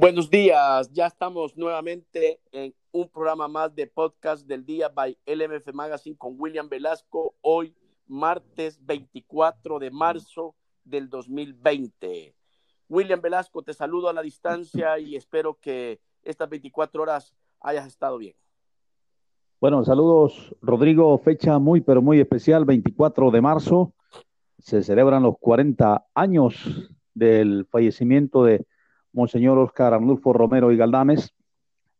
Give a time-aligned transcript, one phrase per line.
[0.00, 5.74] Buenos días, ya estamos nuevamente en un programa más de podcast del día by LMF
[5.74, 7.74] Magazine con William Velasco, hoy
[8.06, 12.34] martes 24 de marzo del 2020.
[12.88, 18.16] William Velasco, te saludo a la distancia y espero que estas 24 horas hayas estado
[18.16, 18.34] bien.
[19.60, 23.92] Bueno, saludos Rodrigo, fecha muy pero muy especial, 24 de marzo.
[24.60, 28.64] Se celebran los 40 años del fallecimiento de
[29.12, 31.34] Monseñor Oscar Arnulfo Romero y Galdames,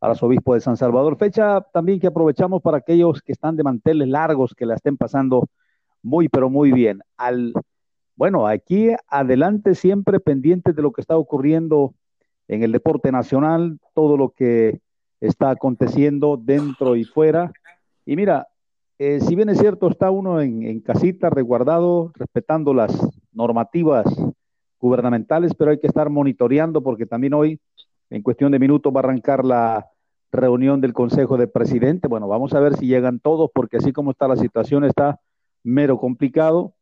[0.00, 1.16] arzobispo de San Salvador.
[1.16, 5.48] Fecha también que aprovechamos para aquellos que están de manteles largos, que la estén pasando
[6.02, 7.00] muy, pero muy bien.
[7.16, 7.52] Al,
[8.16, 11.94] bueno, aquí adelante siempre pendientes de lo que está ocurriendo
[12.48, 14.80] en el deporte nacional, todo lo que
[15.20, 17.52] está aconteciendo dentro y fuera.
[18.06, 18.48] Y mira,
[18.98, 22.92] eh, si bien es cierto, está uno en, en casita, resguardado, respetando las
[23.32, 24.04] normativas
[24.80, 27.60] gubernamentales, pero hay que estar monitoreando porque también hoy,
[28.08, 29.86] en cuestión de minutos, va a arrancar la
[30.32, 32.08] reunión del Consejo de Presidente.
[32.08, 35.20] Bueno, vamos a ver si llegan todos, porque así como está la situación, está
[35.62, 36.74] mero complicado.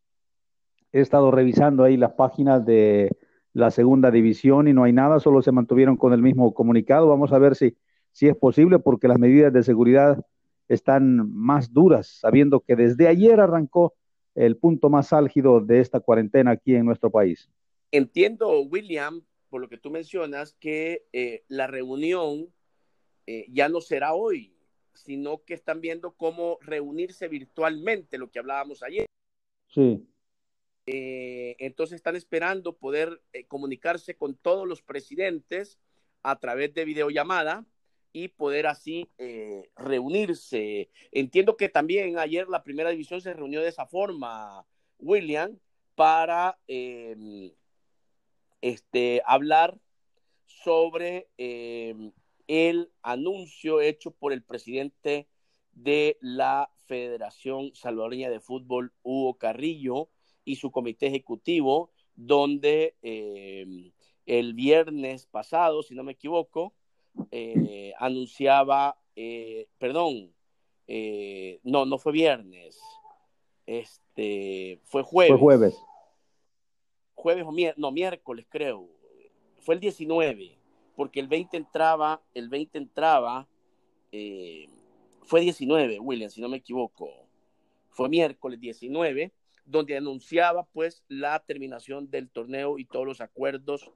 [0.92, 3.11] He estado revisando ahí las páginas de
[3.53, 7.09] la segunda división y no hay nada, solo se mantuvieron con el mismo comunicado.
[7.09, 7.77] Vamos a ver si,
[8.12, 10.25] si es posible, porque las medidas de seguridad
[10.69, 13.94] están más duras, sabiendo que desde ayer arrancó
[14.34, 17.50] el punto más álgido de esta cuarentena aquí en nuestro país.
[17.91, 22.53] Entiendo, William, por lo que tú mencionas, que eh, la reunión
[23.27, 24.55] eh, ya no será hoy,
[24.92, 29.06] sino que están viendo cómo reunirse virtualmente, lo que hablábamos ayer.
[29.69, 30.06] Sí.
[30.86, 35.78] Eh, entonces están esperando poder comunicarse con todos los presidentes
[36.22, 37.66] a través de videollamada
[38.12, 39.09] y poder así
[39.77, 40.91] reunirse.
[41.12, 44.66] Entiendo que también ayer la primera división se reunió de esa forma,
[44.98, 45.59] William,
[45.94, 46.59] para
[48.61, 49.78] este, hablar
[50.47, 52.12] sobre em,
[52.47, 55.28] el anuncio hecho por el presidente
[55.72, 60.09] de la Federación Salvadoreña de Fútbol, Hugo Carrillo,
[60.44, 63.93] y su comité ejecutivo, donde em,
[64.25, 66.75] el viernes pasado, si no me equivoco,
[67.31, 70.32] eh, anunciaba, eh, perdón,
[70.87, 72.81] eh, no, no fue viernes,
[73.66, 75.32] este, fue jueves.
[75.32, 75.78] Fue jueves
[77.19, 78.89] jueves o miércoles, no, miércoles creo,
[79.61, 80.56] fue el 19,
[80.95, 83.49] porque el 20 entraba, el 20 entraba,
[84.12, 84.67] eh,
[85.25, 87.11] fue 19, William, si no me equivoco,
[87.91, 89.33] fue miércoles 19,
[89.65, 93.91] donde anunciaba pues la terminación del torneo y todos los acuerdos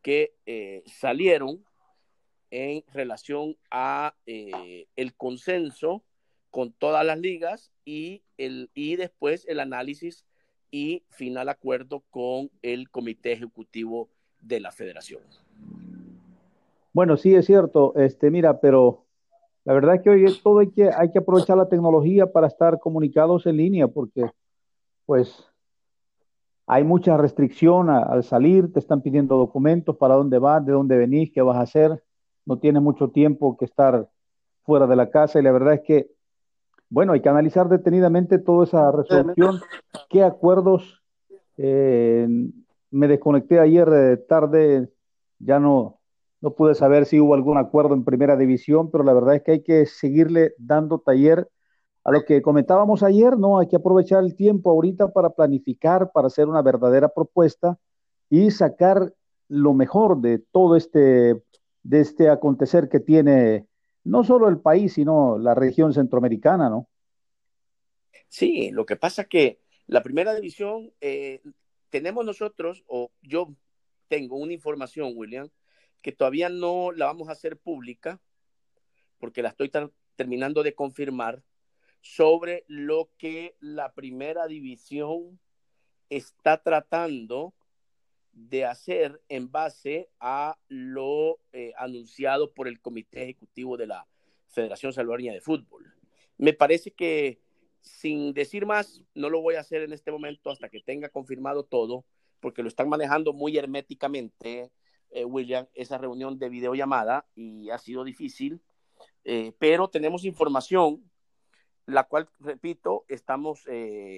[0.00, 1.64] que eh, salieron
[2.50, 6.04] en relación a eh, el consenso
[6.50, 10.24] con todas las ligas y, el, y después el análisis
[10.70, 14.08] y final acuerdo con el comité ejecutivo
[14.40, 15.22] de la federación.
[16.92, 19.04] Bueno, sí es cierto, este, mira, pero
[19.64, 22.78] la verdad es que hoy todo hay que, hay que aprovechar la tecnología para estar
[22.80, 24.30] comunicados en línea, porque
[25.06, 25.46] pues
[26.66, 31.30] hay mucha restricción al salir, te están pidiendo documentos para dónde vas, de dónde venís,
[31.32, 32.02] qué vas a hacer,
[32.44, 34.08] no tienes mucho tiempo que estar
[34.64, 36.10] fuera de la casa y la verdad es que
[36.90, 39.60] bueno, hay que analizar detenidamente toda esa resolución,
[40.08, 41.02] qué acuerdos.
[41.56, 42.26] Eh,
[42.90, 44.88] me desconecté ayer tarde,
[45.38, 45.98] ya no,
[46.40, 49.52] no pude saber si hubo algún acuerdo en primera división, pero la verdad es que
[49.52, 51.48] hay que seguirle dando taller
[52.04, 53.58] a lo que comentábamos ayer, ¿no?
[53.58, 57.78] Hay que aprovechar el tiempo ahorita para planificar, para hacer una verdadera propuesta
[58.30, 59.12] y sacar
[59.48, 61.42] lo mejor de todo este,
[61.82, 63.66] de este acontecer que tiene
[64.08, 66.88] no solo el país, sino la región centroamericana, ¿no?
[68.28, 71.42] Sí, lo que pasa que la primera división, eh,
[71.90, 73.54] tenemos nosotros, o yo
[74.08, 75.50] tengo una información, William,
[76.00, 78.20] que todavía no la vamos a hacer pública,
[79.18, 79.70] porque la estoy
[80.16, 81.42] terminando de confirmar,
[82.00, 85.38] sobre lo que la primera división
[86.08, 87.52] está tratando
[88.38, 94.06] de hacer en base a lo eh, anunciado por el Comité Ejecutivo de la
[94.46, 95.92] Federación Salvadoreña de Fútbol.
[96.36, 97.40] Me parece que,
[97.80, 101.64] sin decir más, no lo voy a hacer en este momento hasta que tenga confirmado
[101.64, 102.04] todo,
[102.40, 104.70] porque lo están manejando muy herméticamente,
[105.10, 108.60] eh, William, esa reunión de videollamada y ha sido difícil,
[109.24, 111.02] eh, pero tenemos información,
[111.86, 113.64] la cual, repito, estamos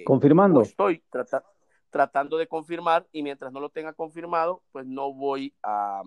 [0.05, 0.61] confirmando.
[0.61, 1.47] Estoy tratando
[1.91, 6.01] tratando de confirmar y mientras no lo tenga confirmado, pues no voy a,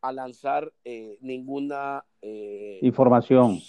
[0.00, 3.60] a lanzar eh, ninguna eh, información.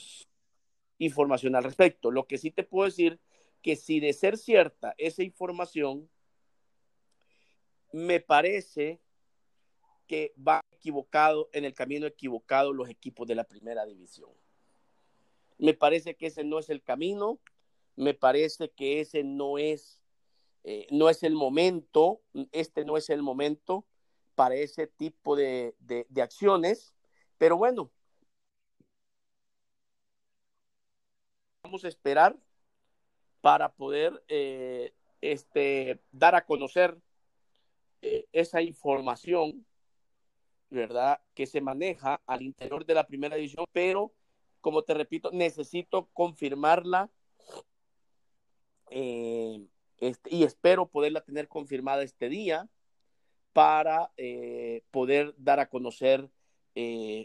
[1.00, 2.12] información al respecto.
[2.12, 3.20] Lo que sí te puedo decir
[3.62, 6.08] que si de ser cierta esa información,
[7.92, 9.02] me parece
[10.08, 14.30] que va equivocado en el camino equivocado los equipos de la primera división.
[15.58, 17.40] Me parece que ese no es el camino,
[17.96, 20.04] me parece que ese no es,
[20.68, 22.22] eh, no es el momento,
[22.52, 23.86] este no es el momento
[24.34, 26.96] para ese tipo de, de, acciones,
[27.38, 27.92] pero bueno,
[31.62, 32.36] vamos a esperar
[33.42, 36.98] para poder eh, este, dar a conocer
[38.02, 39.68] eh, esa información,
[40.72, 41.22] ¿verdad?
[41.36, 44.16] Que se maneja al interior de la primera división, pero
[44.62, 47.12] como te repito, necesito confirmarla
[50.00, 52.70] este, y espero poderla tener confirmada este día
[53.54, 56.30] para eh, poder dar a conocer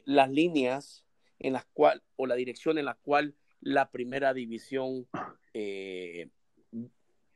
[0.05, 1.05] las líneas
[1.40, 5.08] en las cuales o la dirección en la cual la primera división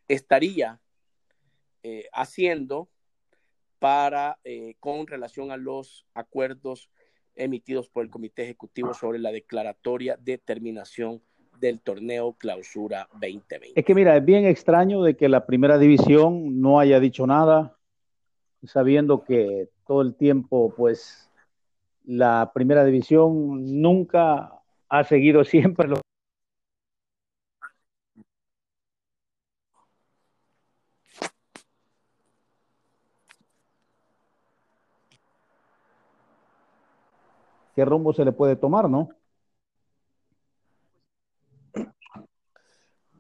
[0.07, 0.81] estaría
[2.13, 2.89] haciendo
[3.85, 6.89] para eh, con relación a los acuerdos
[7.35, 11.23] emitidos por el Comité Ejecutivo sobre la declaratoria de terminación
[11.61, 13.73] del torneo Clausura 2020.
[13.75, 17.77] Es que mira, es bien extraño de que la primera división no haya dicho nada,
[18.65, 21.31] sabiendo que todo el tiempo, pues,
[22.05, 26.01] la primera división nunca ha seguido siempre los
[37.75, 39.11] qué rumbo se le puede tomar, ¿no?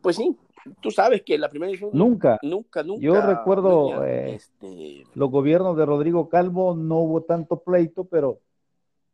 [0.04, 0.36] Pues sí,
[0.82, 3.00] tú sabes que la primera edición nunca, nunca, nunca.
[3.00, 5.02] Yo recuerdo eh, este...
[5.14, 8.38] los gobiernos de Rodrigo Calvo no hubo tanto pleito, pero,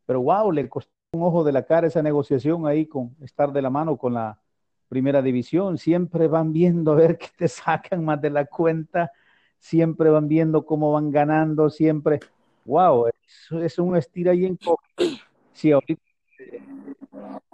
[0.04, 3.62] pero wow, le costó un ojo de la cara esa negociación ahí con estar de
[3.62, 4.40] la mano con la
[4.88, 5.78] primera división.
[5.78, 9.12] Siempre van viendo a ver qué te sacan más de la cuenta,
[9.60, 12.18] siempre van viendo cómo van ganando, siempre.
[12.64, 14.58] Wow, es, es un estira y en
[15.52, 16.02] Sí, ahorita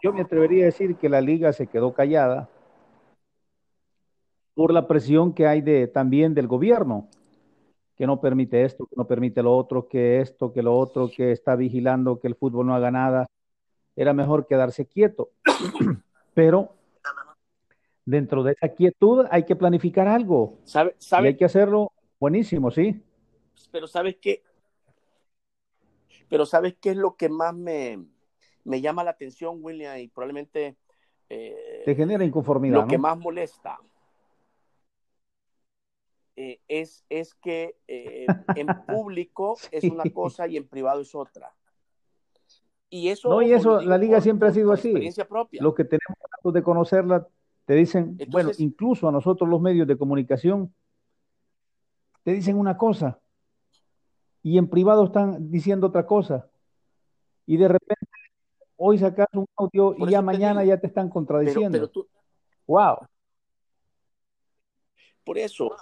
[0.02, 2.48] yo me atrevería a decir que la liga se quedó callada
[4.56, 7.08] por la presión que hay de, también del gobierno,
[7.94, 11.30] que no permite esto, que no permite lo otro, que esto, que lo otro, que
[11.30, 13.26] está vigilando que el fútbol no haga nada.
[13.94, 15.28] Era mejor quedarse quieto.
[16.34, 16.72] Pero
[18.06, 20.58] dentro de esa quietud hay que planificar algo.
[20.64, 21.24] ¿Sabe, sabe?
[21.24, 22.98] Y hay que hacerlo buenísimo, sí.
[23.70, 24.42] Pero sabes que
[26.28, 27.98] pero ¿sabes qué es lo que más me,
[28.64, 29.98] llama la atención, William?
[29.98, 30.76] Y probablemente...
[31.28, 32.80] Eh, Te genera inconformidad.
[32.80, 33.78] Lo que más molesta
[36.36, 41.54] eh, es, es que eh, en público es una cosa y en privado es otra.
[42.88, 44.88] Y eso, no, y eso la liga siempre ha sido así.
[44.88, 45.62] Experiencia propia.
[45.62, 47.26] Los que tenemos de conocerla
[47.64, 50.72] te dicen, bueno, incluso a nosotros los medios de comunicación,
[52.22, 53.18] te dicen una cosa,
[54.42, 56.48] y en privado están diciendo otra cosa.
[57.46, 58.06] Y de repente
[58.76, 61.90] hoy sacas un audio y ya mañana ya te están contradiciendo.
[62.68, 62.98] Wow.
[65.24, 65.74] Por eso,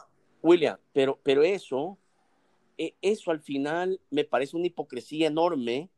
[0.45, 1.99] William, pero, pero eso,
[2.77, 5.89] e, eso al final me parece una hipocresía enorme,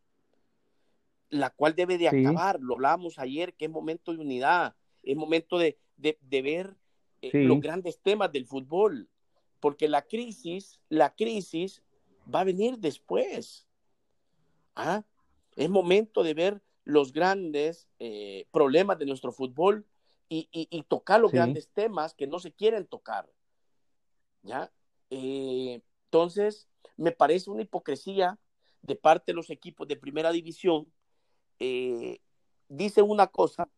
[1.31, 2.61] la cual debe de acabar.
[2.61, 5.77] Lo hablábamos ayer, que es momento de unidad, es momento de,
[6.31, 6.77] ver
[7.23, 9.09] eh, los grandes temas del fútbol,
[9.59, 11.83] porque la crisis, la crisis
[12.33, 13.67] va a venir después.
[14.77, 15.03] ¿Ah?
[15.57, 19.85] Es momento de ver los grandes eh, problemas de nuestro fútbol
[20.29, 23.29] y, tocar los grandes temas que no se quieren tocar.
[24.47, 24.73] ¿Ya?
[25.11, 28.39] Eh, entonces, me parece una hipocresía
[28.81, 30.91] de parte de los equipos de primera división.
[31.59, 32.21] Eh,
[32.69, 33.69] dice una cosa,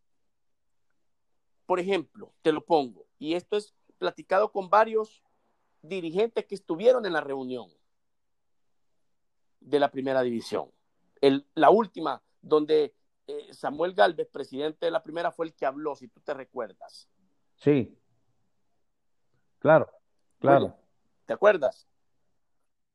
[1.66, 5.22] por ejemplo, te lo pongo, y esto es platicado con varios
[5.82, 7.70] dirigentes que estuvieron en la reunión
[9.60, 10.70] de la primera división.
[11.54, 12.94] La última, donde
[13.26, 17.08] eh, Samuel Galvez, presidente de la primera, fue el que habló, si tú te recuerdas.
[17.56, 17.98] Sí.
[19.58, 19.90] Claro,
[20.38, 20.76] claro.
[21.26, 21.86] ¿Te acuerdas?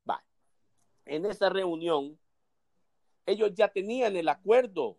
[0.08, 0.24] Va.
[1.04, 2.18] En esa reunión,
[3.26, 4.96] ellos ya tenían el acuerdo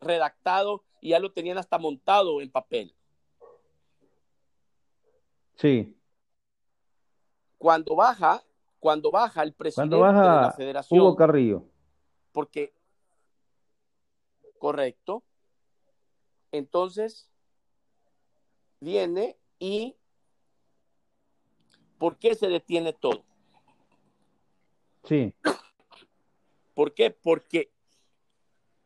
[0.00, 2.94] redactado y ya lo tenían hasta montado en papel.
[5.56, 5.96] Sí.
[7.58, 8.42] Cuando baja
[8.78, 11.00] cuando baja el presidente de la federación.
[11.00, 11.64] Hugo Carrillo.
[12.32, 12.72] Porque,
[14.58, 15.24] correcto.
[16.52, 17.28] Entonces,
[18.80, 19.96] viene y
[21.98, 23.24] ¿por qué se detiene todo?
[25.04, 25.34] Sí.
[26.74, 27.10] ¿Por qué?
[27.10, 27.70] Porque,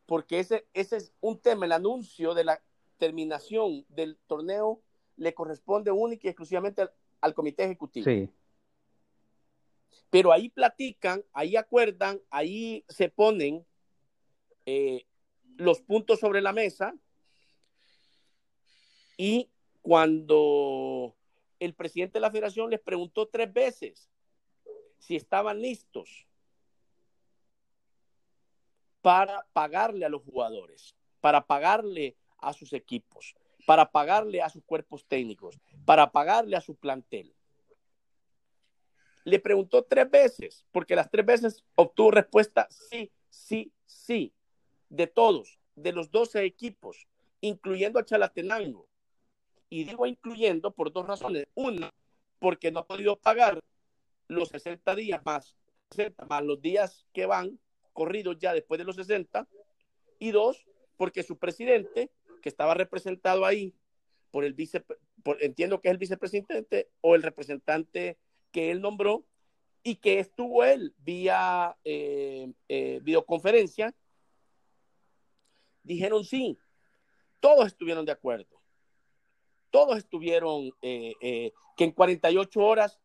[0.07, 2.63] porque ese, ese es un tema, el anuncio de la
[2.99, 4.81] terminación del torneo
[5.17, 8.05] le corresponde única y exclusivamente al, al comité ejecutivo.
[8.05, 8.29] Sí.
[10.11, 13.65] Pero ahí platican, ahí acuerdan, ahí se ponen
[14.67, 15.07] eh,
[15.57, 16.95] los puntos sobre la mesa
[19.17, 19.51] y
[19.81, 21.15] cuando
[21.65, 24.11] el presidente de la federación les preguntó tres veces
[24.99, 26.27] si estaban listos
[29.01, 33.35] para pagarle a los jugadores, para pagarle a sus equipos,
[33.67, 37.35] para pagarle a sus cuerpos técnicos, para pagarle a su plantel.
[39.25, 44.33] Le preguntó tres veces, porque las tres veces obtuvo respuesta sí, sí, sí,
[44.89, 47.07] de todos, de los 12 equipos,
[47.41, 48.89] incluyendo a Chalatenango.
[49.73, 51.47] Y digo incluyendo por dos razones.
[51.55, 51.91] Una,
[52.39, 53.59] porque no ha podido pagar
[54.29, 55.57] los 60 días más,
[55.93, 57.59] 60 más los días que van
[57.95, 59.49] corridos ya después de los 60.
[60.19, 60.67] Y dos,
[60.99, 62.11] porque su presidente,
[62.43, 63.75] que estaba representado ahí
[64.31, 64.85] por el vice,
[65.41, 68.19] entiendo que es el vicepresidente o el representante
[68.51, 69.25] que él nombró,
[69.83, 73.95] y que estuvo él vía eh, eh, videoconferencia,
[75.83, 76.59] dijeron sí.
[77.41, 78.62] Todos estuvieron de acuerdo.
[79.73, 83.01] Todos estuvieron eh, que en 48 horas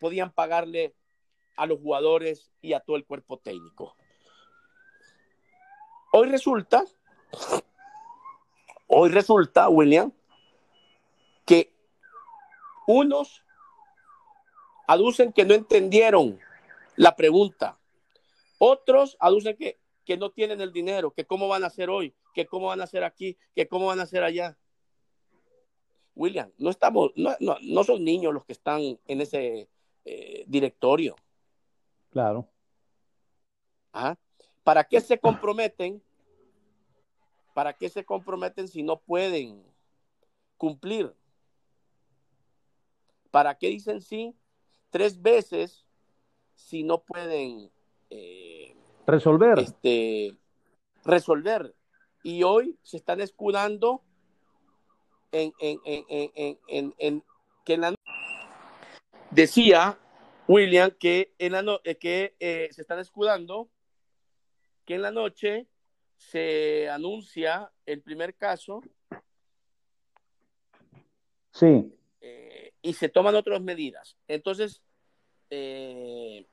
[0.00, 0.94] podían pagarle
[1.56, 3.94] a los jugadores y a todo el cuerpo técnico.
[6.12, 6.84] Hoy resulta,
[8.86, 10.12] hoy resulta, William,
[11.46, 11.72] que
[12.86, 13.42] unos
[14.86, 16.38] aducen que no entendieron
[16.96, 17.78] la pregunta,
[18.58, 22.46] otros aducen que, que no tienen el dinero, que cómo van a hacer hoy, que
[22.46, 24.58] cómo van a hacer aquí, que cómo van a hacer allá.
[26.14, 29.68] William, no estamos, no, no, son niños los que están en ese
[30.04, 31.16] eh, directorio.
[32.10, 32.48] Claro.
[33.92, 34.16] ¿Ah?
[34.62, 36.02] ¿Para qué se comprometen?
[37.54, 39.64] ¿Para qué se comprometen si no pueden
[40.56, 41.14] cumplir?
[43.30, 44.34] ¿Para qué dicen sí
[44.90, 45.86] tres veces
[46.54, 47.70] si no pueden
[48.10, 48.76] eh,
[49.06, 49.58] resolver?
[49.58, 50.36] Este,
[51.04, 51.74] resolver.
[52.22, 54.02] Y hoy se están escudando
[55.32, 55.80] en, en,
[56.68, 57.24] en, en
[57.64, 57.94] que la
[59.30, 59.98] decía
[60.46, 63.70] William que, en la eh, que eh, se están escudando
[64.84, 65.66] que en la noche
[66.16, 68.82] se anuncia el primer caso.
[71.52, 71.92] Sí.
[72.20, 74.16] Eh, y se toman otras medidas.
[74.28, 74.82] Entonces,
[75.50, 76.46] es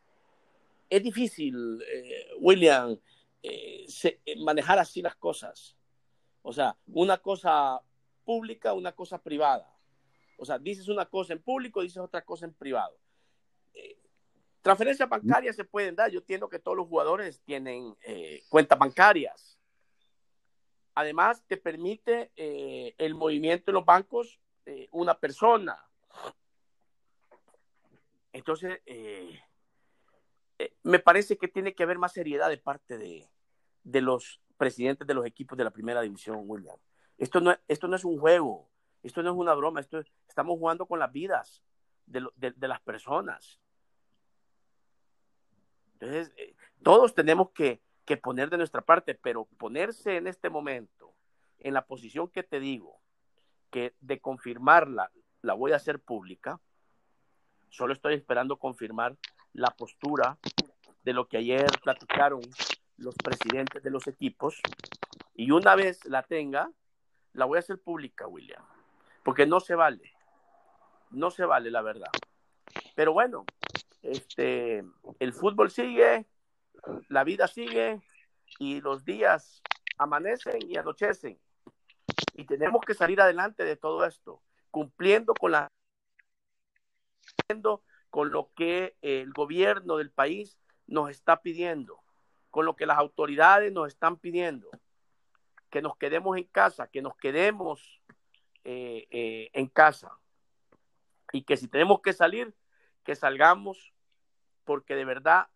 [1.03, 1.81] difícil,
[2.39, 2.99] William,
[4.37, 5.77] manejar así las cosas.
[6.41, 7.81] O sea, una cosa
[8.29, 9.75] pública, una cosa privada.
[10.37, 12.95] O sea, dices una cosa en público, dices otra cosa en privado.
[14.61, 16.11] Transferencias bancarias se pueden dar.
[16.11, 19.57] Yo entiendo que todos los jugadores tienen eh, cuentas bancarias.
[20.93, 25.83] Además, te permite eh, el movimiento en los bancos eh, una persona.
[28.31, 28.79] Entonces,
[30.83, 35.25] me parece que tiene que haber más seriedad de parte de, los presidentes de los
[35.25, 36.77] equipos de la primera división, William.
[37.19, 38.67] Esto no, esto no es un juego,
[39.03, 41.61] esto no es una broma, esto estamos jugando con las vidas
[42.07, 43.59] de las personas.
[45.99, 47.81] Entonces, eh, todos tenemos que,
[48.23, 51.13] poner de nuestra parte, pero ponerse en este momento
[51.59, 52.99] en la posición que te digo,
[53.69, 55.11] que de confirmarla
[55.43, 56.59] la voy a hacer pública,
[57.69, 59.15] solo estoy esperando confirmar
[59.53, 60.39] la postura
[61.03, 62.41] de lo que ayer platicaron
[62.97, 64.59] los presidentes de los equipos
[65.35, 66.71] y una vez la tenga,
[67.39, 68.63] la voy a hacer pública, William,
[69.23, 70.13] porque no se vale,
[71.09, 72.11] no se vale la verdad.
[72.95, 73.45] Pero bueno,
[74.01, 74.83] este,
[75.19, 76.27] el fútbol sigue,
[77.07, 78.01] la vida sigue
[78.59, 79.61] y los días
[79.97, 81.39] amanecen y anochecen.
[82.33, 85.71] Y tenemos que salir adelante de todo esto, cumpliendo con la
[88.09, 91.99] con lo que el gobierno del país nos está pidiendo,
[92.49, 94.69] con lo que las autoridades nos están pidiendo,
[95.69, 98.01] que nos quedemos en casa, que nos quedemos
[98.63, 100.17] eh, eh, en casa
[101.31, 102.53] y que si tenemos que salir,
[103.03, 103.93] que salgamos
[104.63, 105.47] porque de verdad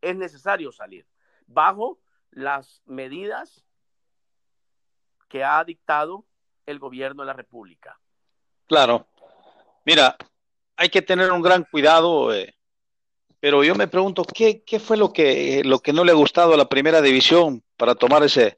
[0.00, 1.06] es necesario salir
[1.46, 1.98] bajo
[2.30, 3.64] las medidas
[5.28, 6.26] que ha dictado
[6.66, 7.98] el gobierno de la República.
[8.66, 9.06] Claro.
[9.84, 10.16] Mira,
[10.76, 12.54] hay que tener un gran cuidado, eh,
[13.40, 16.54] pero yo me pregunto, ¿qué, ¿qué, fue lo que, lo que no le ha gustado
[16.54, 18.56] a la primera división para tomar ese,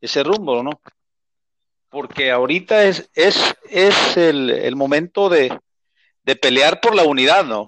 [0.00, 0.80] ese rumbo, no?
[1.88, 5.58] Porque ahorita es, es, es el, el momento de,
[6.22, 7.66] de pelear por la unidad, ¿no?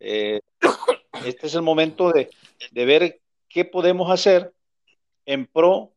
[0.00, 0.40] Eh,
[1.24, 2.30] este es el momento de,
[2.72, 4.52] ver qué podemos hacer
[5.26, 5.92] en pro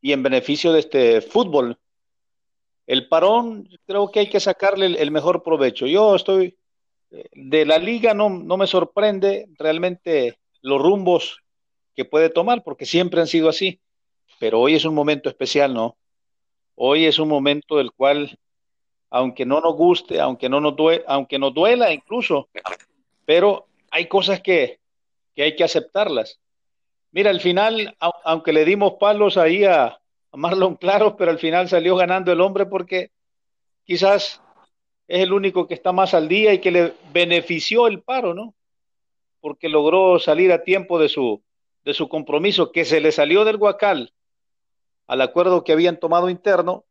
[0.00, 1.78] y en beneficio de este fútbol.
[2.86, 5.86] El parón, creo que hay que sacarle el, mejor provecho.
[5.86, 6.56] Yo estoy
[7.10, 11.42] de la liga no, no me sorprende realmente los rumbos
[11.94, 13.80] que puede tomar, porque siempre han sido así.
[14.40, 15.98] Pero hoy es un momento especial, ¿no?
[16.74, 18.38] Hoy es un momento del cual,
[19.10, 22.48] aunque no nos guste, aunque no nos duela, aunque nos duela incluso,
[23.26, 24.80] pero hay cosas que,
[25.36, 26.40] que hay que aceptarlas.
[27.12, 27.94] Mira, al final,
[28.24, 32.40] aunque le dimos palos ahí a, a Marlon Claros, pero al final salió ganando el
[32.40, 33.10] hombre porque
[33.84, 34.40] quizás
[35.06, 38.54] es el único que está más al día y que le benefició el paro, ¿no?
[39.42, 41.42] Porque logró salir a tiempo de su,
[41.84, 44.14] de su compromiso, que se le salió del Huacal
[45.10, 46.84] al acuerdo que habían tomado interno,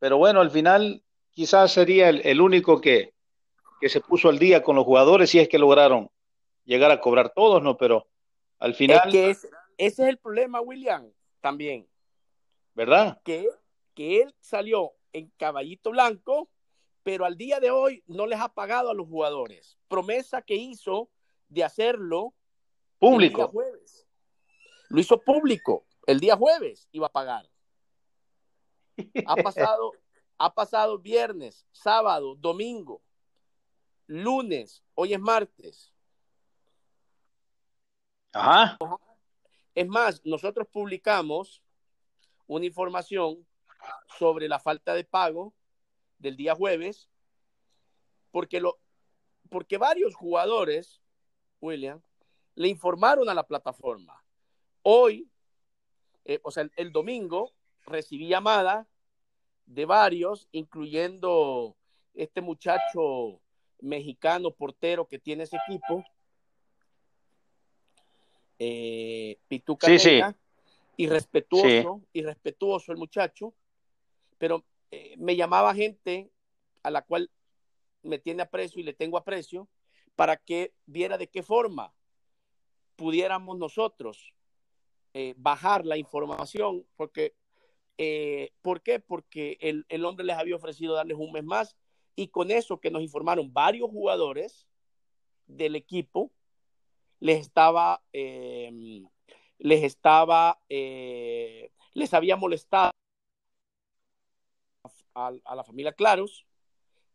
[0.00, 3.14] pero bueno, al final quizás sería el, único que,
[3.80, 6.10] que, se puso al día con los jugadores y es que lograron
[6.64, 7.76] llegar a cobrar todos, ¿no?
[7.76, 8.08] Pero
[8.58, 9.12] al final...
[9.12, 11.08] que ese es el problema, William,
[11.40, 11.86] también.
[12.74, 13.20] ¿Verdad?
[13.22, 13.48] Que,
[13.94, 16.50] que él salió en caballito blanco,
[17.04, 19.78] pero al día de hoy no les ha pagado a los jugadores.
[19.86, 21.08] Promesa que hizo
[21.48, 22.34] de hacerlo
[22.98, 23.42] Público.
[23.42, 24.06] El día jueves.
[24.88, 25.86] Lo hizo público.
[26.06, 27.48] El día jueves iba a pagar.
[29.26, 29.92] Ha pasado,
[30.38, 33.02] ha pasado viernes, sábado, domingo,
[34.06, 35.92] lunes, hoy es martes.
[38.32, 38.76] Ajá.
[39.74, 41.62] Es más, nosotros publicamos
[42.46, 43.46] una información
[44.18, 45.54] sobre la falta de pago
[46.18, 47.08] del día jueves,
[48.30, 48.78] porque, lo,
[49.50, 51.00] porque varios jugadores,
[51.60, 52.02] William,
[52.54, 54.22] le informaron a la plataforma.
[54.82, 55.28] Hoy,
[56.24, 57.52] eh, o sea, el, domingo,
[57.86, 58.88] recibí llamada
[59.66, 61.76] de varios, incluyendo
[62.14, 63.40] este muchacho
[63.80, 66.04] mexicano portero que tiene ese equipo,
[68.58, 69.88] eh, Pituca
[70.96, 73.52] y respetuoso, y respetuoso el muchacho,
[74.38, 76.30] pero eh, me llamaba gente
[76.82, 77.30] a la cual
[78.02, 79.68] me tiene aprecio y le tengo aprecio
[80.14, 81.92] para que viera de qué forma
[82.96, 84.34] pudiéramos nosotros
[85.16, 87.36] eh, bajar la información, porque,
[87.98, 88.98] eh, ¿por qué?
[88.98, 91.76] Porque el, el, hombre les había ofrecido darles un mes más
[92.16, 94.66] y con eso que nos informaron varios jugadores
[95.46, 96.32] del equipo,
[97.20, 99.06] les estaba, em,
[99.58, 102.90] les estaba, eh, les había molestado
[105.14, 106.44] a, a, la familia Claros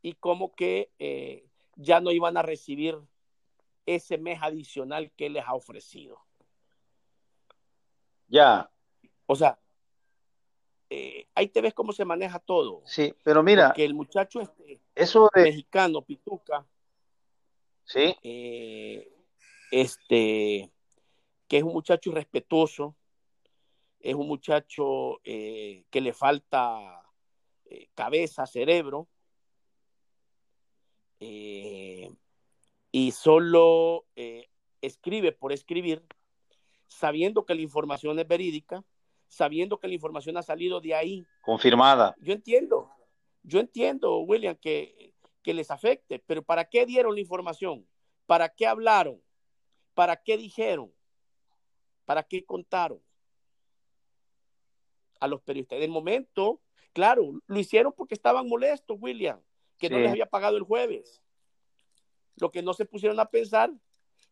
[0.02, 0.90] y como que
[1.76, 2.98] ya no iban a recibir
[3.86, 6.29] ese mes adicional que les ha ofrecido.
[8.30, 8.70] Ya.
[9.26, 9.60] O sea,
[10.90, 12.82] eh, ahí te ves cómo se maneja todo.
[12.86, 13.74] Sí, pero mira.
[13.76, 16.66] Que el muchacho este, eso mexicano, Pituca.
[17.84, 18.16] Sí.
[18.24, 19.12] Eh,
[19.72, 20.72] este,
[21.48, 22.96] que es un muchacho irrespetuoso,
[24.00, 27.04] es un muchacho eh, que le falta
[27.94, 29.08] cabeza, cerebro.
[31.20, 32.10] Eh,
[32.92, 34.50] y solo eh,
[34.82, 36.04] escribe por escribir,
[36.90, 38.84] sabiendo que la información es verídica,
[39.28, 41.26] sabiendo que la información ha salido de ahí.
[41.42, 42.16] Confirmada.
[42.20, 42.92] Yo entiendo,
[43.44, 47.88] yo entiendo, William, que, que les afecte, pero ¿para qué dieron la información?
[48.26, 49.22] ¿Para qué hablaron?
[49.94, 50.92] ¿Para qué dijeron?
[52.06, 53.02] ¿Para qué contaron?
[55.20, 55.80] A los periodistas.
[55.80, 56.60] Del momento,
[56.92, 59.40] claro, lo hicieron porque estaban molestos, William,
[59.78, 61.22] que no les había pagado el jueves.
[62.36, 63.72] Lo que no se pusieron a pensar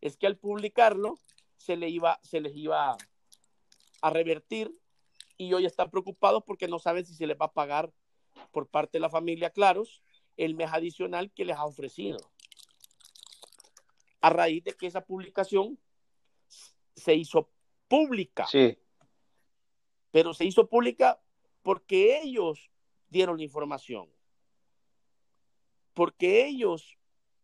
[0.02, 1.18] es que al publicarlo
[1.58, 2.98] se, le iba, se les iba
[4.02, 4.74] a revertir
[5.38, 7.92] y hoy están preocupados porque no saben si se les va a pagar
[8.52, 10.02] por parte de la familia Claros
[10.36, 12.20] el mes adicional que les ha ofrecido.
[14.22, 15.80] A raíz de que esa publicación
[16.96, 17.50] se hizo
[17.88, 18.46] pública.
[18.48, 18.78] Sí.
[20.12, 21.20] Pero se hizo pública
[21.62, 22.72] porque ellos
[23.10, 24.10] dieron la información.
[25.94, 26.98] Porque ellos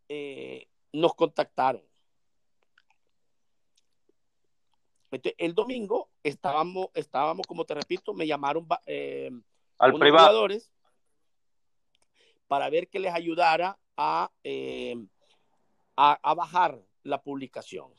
[0.09, 1.83] eh, nos contactaron.
[5.37, 9.31] El domingo estábamos, estábamos, como te repito, me llamaron eh,
[9.77, 10.47] al privado
[12.47, 14.95] para ver que les ayudara a, eh,
[15.95, 17.91] a, bajar la publicación.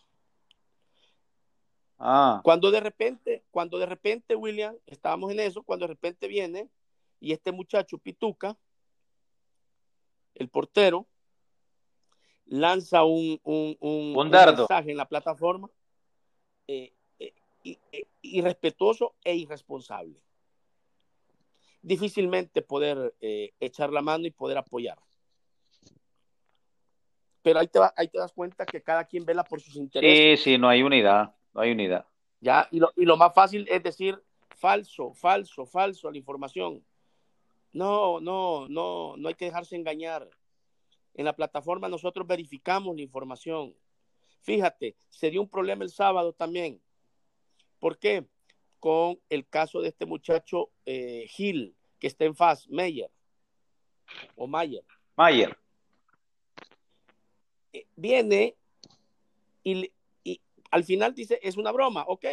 [1.99, 2.41] Ah.
[2.43, 6.69] Cuando de repente, cuando de repente, William, estábamos en eso, cuando de repente viene
[7.21, 8.57] y este muchacho Pituca,
[10.35, 11.07] el portero,
[12.47, 15.71] lanza un, un, un, mensaje en la plataforma
[16.67, 16.93] eh,
[18.23, 20.21] irrespetuoso e irresponsable.
[21.83, 24.99] Difícilmente poder echar la mano y poder apoyar.
[27.43, 30.41] Pero ahí te, ahí te das cuenta que cada quien vela por sus intereses.
[30.41, 32.07] Sí, sí, no hay unidad, no hay unidad.
[32.41, 34.19] Ya, y lo, y lo más fácil es decir
[34.57, 36.83] falso, falso, falso a la información.
[37.73, 40.31] No, no, no, no hay que dejarse engañar
[41.15, 43.75] En la plataforma nosotros verificamos la información.
[44.41, 46.81] Fíjate, se dio un problema el sábado también.
[47.79, 48.25] ¿Por qué?
[48.81, 53.11] Con el caso de este muchacho eh, Gil, que está en FAS, Meyer.
[54.37, 54.85] O Mayer.
[55.17, 55.57] Mayer.
[57.73, 58.57] Eh, viene
[59.63, 59.91] y,
[60.23, 62.27] y, al final dice, es una broma, ok.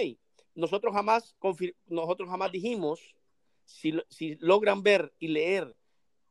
[0.55, 1.35] Nosotros jamás,
[1.87, 3.15] nosotros jamás dijimos,
[3.65, 5.75] si, si logran ver y leer,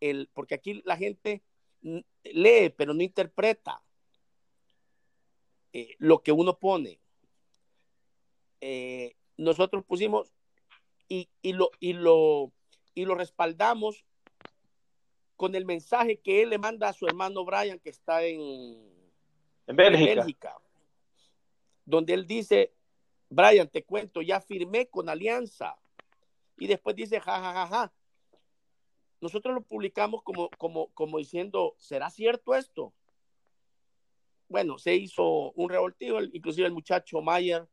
[0.01, 1.43] el, porque aquí la gente
[1.83, 3.83] lee, pero no interpreta
[5.73, 6.99] eh, lo que uno pone.
[8.61, 10.33] Eh, nosotros pusimos
[11.09, 12.53] y, y, lo, y, lo,
[12.95, 14.05] y lo respaldamos
[15.37, 18.41] con el mensaje que él le manda a su hermano Brian, que está en,
[19.67, 20.11] en Bélgica.
[20.11, 20.57] en Bélgica
[21.91, 22.73] donde él dice,
[23.29, 25.77] Brian, te cuento, ya firmé con Alianza.
[26.57, 27.93] Y después dice, ja, ja, ja, ja,
[29.21, 32.95] nosotros lo publicamos como, como, como diciendo, ¿será cierto esto?
[34.49, 37.69] Bueno, se hizo un revoltivo, inclusive el muchacho Mayer,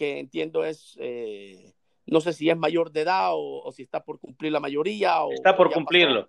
[0.00, 1.74] que entiendo es, eh,
[2.06, 5.22] no sé si es mayor de edad o, si está por cumplir la mayoría.
[5.22, 6.26] O, está por cumplirlo.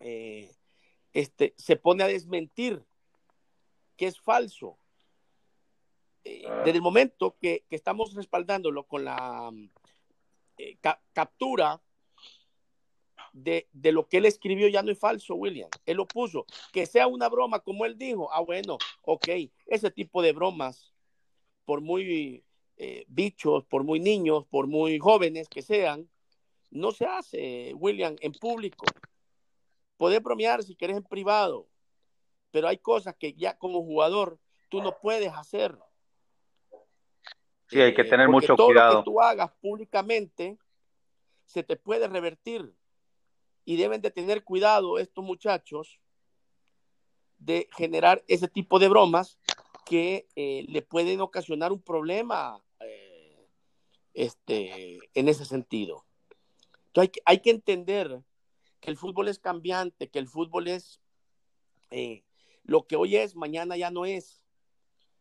[0.00, 0.54] Eh,
[1.14, 2.84] este, se pone a desmentir
[3.96, 4.76] que es falso.
[6.24, 9.50] Eh, desde el momento que, que, estamos respaldándolo con la
[11.14, 11.80] captura
[13.32, 15.70] de, lo que él escribió ya no es falso, William.
[15.86, 16.44] Él lo puso.
[16.70, 18.30] Que sea una broma, como él dijo.
[18.30, 19.26] Ah, bueno, ok.
[19.64, 20.92] Ese tipo de bromas,
[21.70, 22.42] por muy
[22.78, 26.10] eh, bichos, por muy niños, por muy jóvenes que sean,
[26.68, 28.86] no se hace, William, en público.
[29.96, 31.68] Puedes bromear si quieres en privado,
[32.50, 35.78] pero hay cosas que ya como jugador tú no puedes hacer.
[37.68, 38.94] Sí, hay que tener mucho todo cuidado.
[38.94, 40.58] Lo que tú hagas públicamente
[41.44, 42.74] se te puede revertir
[43.64, 46.00] y deben de tener cuidado estos muchachos
[47.38, 49.38] de generar ese tipo de bromas
[49.84, 53.48] que eh, le pueden ocasionar un problema eh,
[54.14, 56.04] este, en ese sentido.
[56.88, 58.22] Entonces hay que, hay que entender
[58.80, 61.00] que el fútbol es cambiante, que el fútbol es
[61.90, 62.24] eh,
[62.64, 64.42] lo que hoy es, mañana ya no es.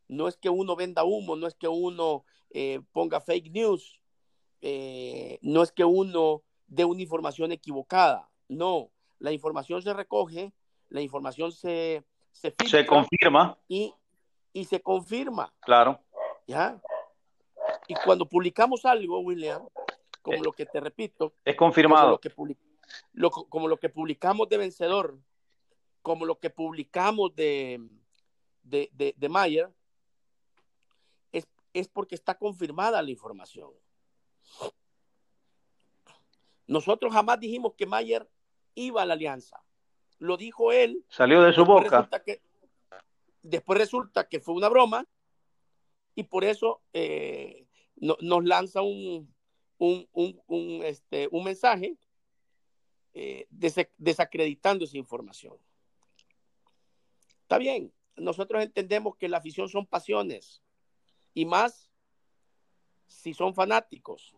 [0.08, 2.26] No es que uno venda humo, no es que uno
[2.91, 4.02] ponga fake news,
[5.43, 8.28] no es que uno dé una información equivocada.
[8.48, 10.52] No, la información se recoge,
[10.89, 13.93] la información se, se, se confirma y,
[14.54, 15.54] y, se confirma.
[15.62, 16.00] Claro.
[16.48, 16.82] ¿Ya?
[17.88, 19.68] Y cuando publicamos algo, William,
[20.22, 22.20] como eh, lo que te repito, es confirmado.
[22.20, 22.58] Como lo, que
[23.14, 25.18] lo, como lo que publicamos de vencedor,
[26.02, 27.80] como lo que publicamos de,
[28.64, 29.70] de, de, de Mayer,
[31.32, 33.72] es, es porque está confirmada la información.
[36.68, 38.30] Nosotros jamás dijimos que Mayer
[38.76, 39.62] iba a la alianza.
[40.20, 41.04] Lo dijo él.
[41.10, 42.08] Salió de su boca.
[42.24, 42.42] que,
[43.41, 45.06] después resulta que fue una broma
[46.15, 49.34] y por eso eh, nos lanza un,
[49.78, 51.97] un, este, un mensaje
[53.13, 53.47] eh,
[53.97, 55.58] desacreditando esa información.
[57.41, 60.62] Está bien, nosotros entendemos que la afición son pasiones
[61.34, 61.89] y más
[63.08, 64.36] si son fanáticos.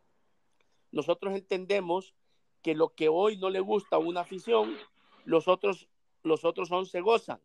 [0.91, 2.15] Nosotros entendemos
[2.61, 4.77] que lo que hoy no le gusta a una afición,
[5.25, 5.89] los otros,
[6.23, 7.41] los otros son se gozan.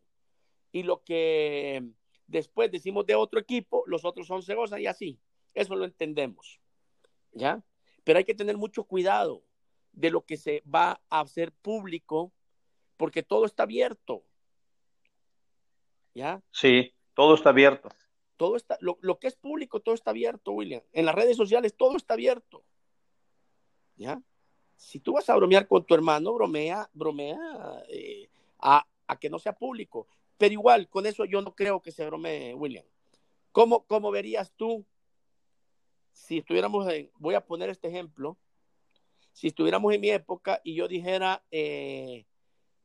[0.77, 1.83] Y lo que
[2.27, 5.19] después decimos de otro equipo, los otros son se gozan y así.
[5.53, 6.59] Eso lo entendemos.
[7.31, 7.63] ¿Ya?
[8.03, 9.43] Pero hay que tener mucho cuidado
[9.91, 12.31] de lo que se va a hacer público,
[12.95, 14.23] porque todo está abierto.
[16.13, 16.41] ¿Ya?
[16.51, 17.89] Sí, todo está abierto.
[18.37, 20.83] Todo está, lo, lo que es público, todo está abierto, William.
[20.93, 22.63] En las redes sociales todo está abierto.
[23.95, 24.21] ¿Ya?
[24.77, 27.37] si tú vas a bromear con tu hermano, bromea, bromea
[27.89, 28.85] eh, a,
[29.19, 30.07] que no sea público.
[30.37, 32.85] Pero igual, con eso yo no creo que se bromee, William.
[33.51, 34.85] ¿Cómo, cómo verías tú
[36.17, 38.37] si estuviéramos en, voy a poner este ejemplo,
[39.33, 42.25] si estuviéramos en mi época y yo dijera, eh,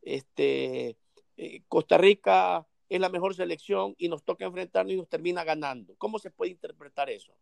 [0.02, 0.98] este,
[1.36, 5.94] eh, Costa Rica es la mejor selección y nos toca enfrentarnos y nos termina ganando.
[5.96, 7.34] ¿Cómo se puede interpretar eso?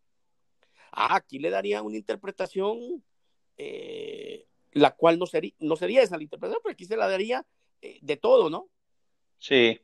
[0.93, 3.05] Ah, aquí le darían una interpretación
[3.57, 7.45] eh, la cual no sería, no sería esa la interpretación, pero aquí se la daría
[7.81, 8.69] de todo, ¿no?
[9.39, 9.81] Sí.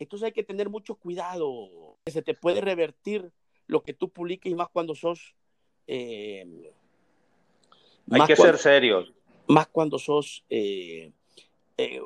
[0.00, 3.30] Entonces hay que tener mucho cuidado, que se te puede revertir
[3.66, 5.36] lo que tú publiques y más cuando sos...
[5.86, 6.72] Eh,
[8.10, 9.12] hay que ser serios.
[9.46, 10.44] Más cuando sos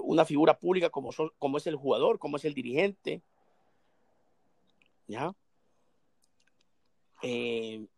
[0.02, 3.22] una figura pública como, como es el jugador, como es el dirigente.
[5.06, 5.32] ¿Ya?
[7.22, 7.88] él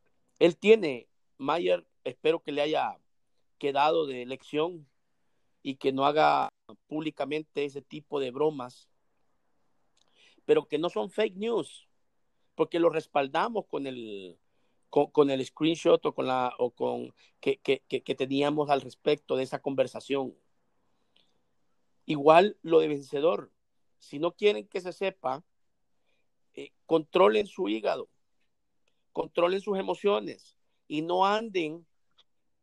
[0.58, 2.96] tiene, Mayer, espero que le haya
[3.58, 4.86] quedado de elección
[5.62, 6.50] y que no haga
[6.86, 8.88] públicamente ese tipo de bromas,
[10.46, 11.86] pero que no son fake news,
[12.54, 14.38] porque lo respaldamos con el,
[14.88, 19.60] con, el screenshot o con la o con que, que, teníamos al respecto de esa
[19.60, 20.34] conversación.
[22.06, 23.52] Igual lo de vencedor.
[23.98, 25.44] Si no quieren que se sepa,
[26.54, 28.08] eh, controlen su hígado,
[29.12, 30.56] controlen sus emociones
[30.86, 31.86] y no anden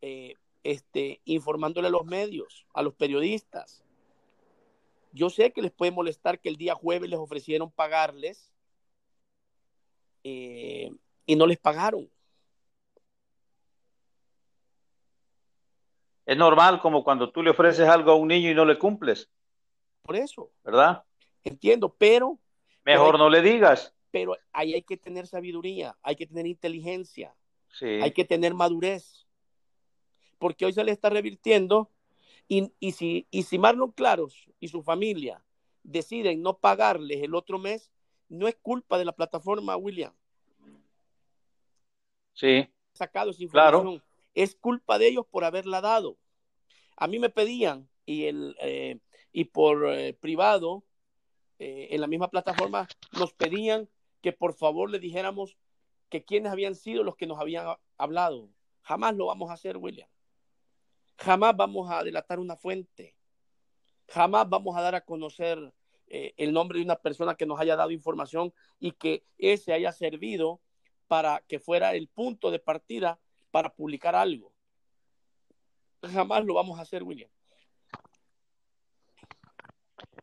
[0.01, 3.82] eh, este, informándole a los medios, a los periodistas.
[5.13, 8.51] Yo sé que les puede molestar que el día jueves les ofrecieron pagarles
[10.23, 10.91] eh,
[11.27, 12.09] y no les pagaron.
[16.25, 19.29] Es normal como cuando tú le ofreces algo a un niño y no le cumples.
[20.01, 20.51] Por eso.
[20.63, 21.03] ¿Verdad?
[21.43, 22.39] Entiendo, pero...
[22.83, 23.93] Mejor no le digas.
[24.09, 27.35] Pero ahí hay que tener sabiduría, hay que tener inteligencia,
[27.71, 27.85] sí.
[27.85, 29.27] hay que tener madurez.
[30.37, 31.89] Porque hoy se le está revirtiendo
[32.47, 35.43] y, y, si, y si Marlon Claros y su familia
[35.83, 37.91] deciden no pagarles el otro mes,
[38.29, 40.13] no es culpa de la plataforma, William.
[42.33, 42.67] Sí.
[42.93, 43.81] Sacado esa información.
[43.81, 46.17] Claro es culpa de ellos por haberla dado.
[46.97, 48.99] A mí me pedían y, el, eh,
[49.31, 50.83] y por eh, privado,
[51.59, 53.89] eh, en la misma plataforma, nos pedían
[54.21, 55.57] que por favor le dijéramos
[56.09, 58.49] que quiénes habían sido los que nos habían hablado.
[58.81, 60.07] Jamás lo vamos a hacer, William.
[61.17, 63.15] Jamás vamos a delatar una fuente.
[64.07, 65.73] Jamás vamos a dar a conocer
[66.07, 70.61] el nombre de una persona que nos haya dado información y que ese haya servido
[71.07, 73.19] para que fuera el punto de partida
[73.51, 74.53] para publicar algo.
[76.03, 77.29] Jamás lo vamos a hacer, William.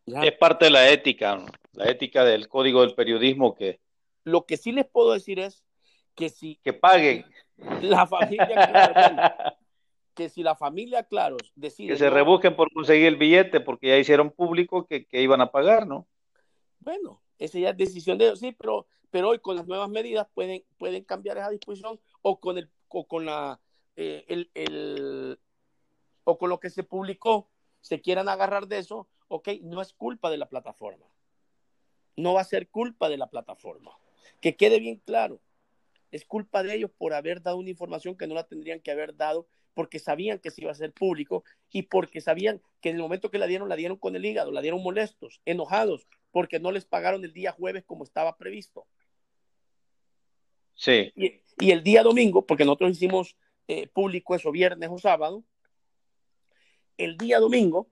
[0.06, 3.80] Es parte de la ética, la ética del código del periodismo que...
[4.24, 5.64] Lo que sí les puedo decir es
[6.14, 6.56] que si...
[6.56, 7.24] Que paguen.
[7.82, 9.56] La familia...
[10.20, 11.94] que si la familia Claros decide...
[11.94, 15.50] Que se rebusquen por conseguir el billete porque ya hicieron público que, que iban a
[15.50, 16.06] pagar, ¿no?
[16.78, 20.28] Bueno, esa ya es decisión de ellos, sí, pero, pero hoy con las nuevas medidas
[20.34, 23.60] pueden, pueden cambiar esa disposición o con el o con la
[23.96, 25.38] eh, el,
[26.24, 27.48] o con lo que se publicó
[27.80, 31.06] se quieran agarrar de eso, ok, no es culpa de la plataforma.
[32.16, 33.96] No va a ser culpa de la plataforma.
[34.42, 35.40] Que quede bien claro.
[36.10, 39.16] Es culpa de ellos por haber dado una información que no la tendrían que haber
[39.16, 43.02] dado porque sabían que se iba a hacer público y porque sabían que en el
[43.02, 46.72] momento que la dieron, la dieron con el hígado, la dieron molestos, enojados, porque no
[46.72, 48.86] les pagaron el día jueves como estaba previsto.
[50.74, 51.12] Sí.
[51.14, 53.36] Y, el día domingo, porque nosotros hicimos
[53.68, 55.44] eh, público eso viernes o sábado,
[56.96, 57.86] el día domingo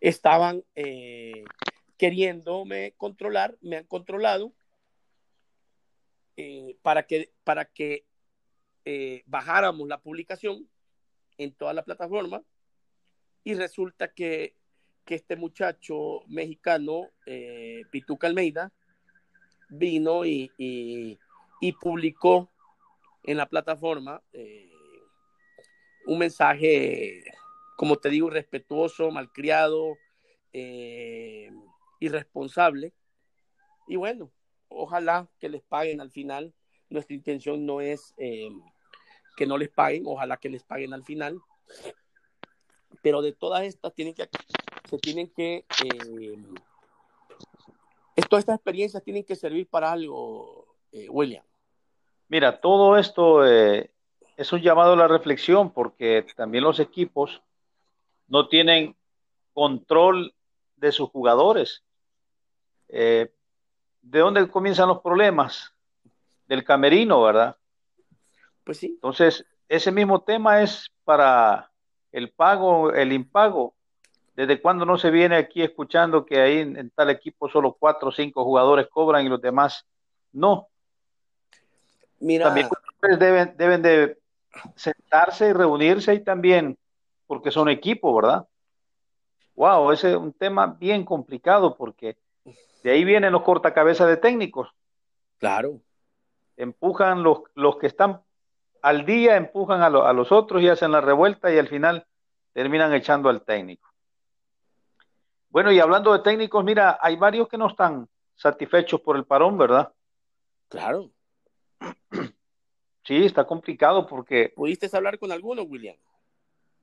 [0.00, 1.44] estaban eh,
[1.96, 4.52] queriéndome controlar, me han controlado
[6.36, 8.04] eh, para que, para que
[9.26, 10.68] bajáramos la publicación
[11.38, 12.42] en toda la plataforma
[13.44, 14.56] y resulta que,
[15.06, 17.10] este muchacho mexicano,
[17.90, 18.72] Pituca Almeida,
[19.68, 22.50] vino y, y publicó
[23.22, 24.70] en la plataforma eh,
[26.06, 27.22] un mensaje,
[27.76, 29.96] como te digo, respetuoso, malcriado,
[30.52, 31.50] eh,
[32.00, 32.92] irresponsable.
[33.86, 34.32] Y bueno,
[34.68, 36.52] ojalá que les paguen al final.
[36.90, 38.50] Nuestra intención no es eh,
[39.36, 41.40] que no les paguen, ojalá que les paguen al final.
[43.02, 44.28] Pero de todas estas tienen que,
[44.88, 45.64] se tienen que,
[48.28, 50.66] todas estas experiencias tienen que servir para algo,
[51.08, 51.44] William.
[52.28, 53.90] Mira, todo esto eh,
[54.36, 57.42] es un llamado a la reflexión porque también los equipos
[58.28, 58.96] no tienen
[59.52, 60.34] control
[60.76, 61.84] de sus jugadores.
[62.88, 63.32] Eh,
[64.00, 65.74] ¿De dónde comienzan los problemas?
[66.46, 67.56] Del camerino, ¿verdad?
[68.64, 68.86] Pues sí.
[68.86, 71.70] Entonces, ese mismo tema es para
[72.12, 73.74] el pago, el impago.
[74.34, 78.12] ¿Desde cuándo no se viene aquí escuchando que ahí en tal equipo solo cuatro o
[78.12, 79.86] cinco jugadores cobran y los demás
[80.32, 80.68] no?
[82.42, 82.68] también
[83.18, 84.18] deben, deben de
[84.76, 86.78] sentarse y reunirse y también,
[87.26, 88.46] porque son equipo, ¿verdad?
[89.54, 92.16] Wow, ese es un tema bien complicado porque
[92.82, 94.68] de ahí vienen los cortacabezas de técnicos.
[95.38, 95.80] Claro.
[96.56, 98.22] Empujan los, los que están
[98.82, 102.06] al día, empujan a, a los otros y hacen la revuelta y al final
[102.52, 103.88] terminan echando al técnico.
[105.48, 109.56] Bueno, y hablando de técnicos, mira, hay varios que no están satisfechos por el parón,
[109.58, 109.92] ¿verdad?
[110.68, 111.10] Claro.
[113.04, 114.52] Sí, está complicado porque...
[114.54, 115.96] ¿Pudiste hablar con algunos, William?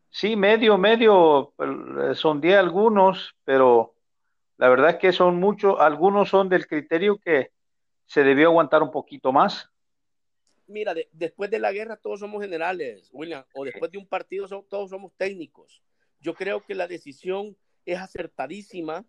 [0.09, 3.95] Sí, medio, medio, eh, sondeé algunos, pero
[4.57, 7.51] la verdad es que son muchos, algunos son del criterio que
[8.05, 9.69] se debió aguantar un poquito más.
[10.69, 14.91] Mira, después de la guerra todos somos generales, William, o después de un partido todos
[14.91, 15.81] somos técnicos.
[16.19, 19.03] yo creo que la decisión es acertadísima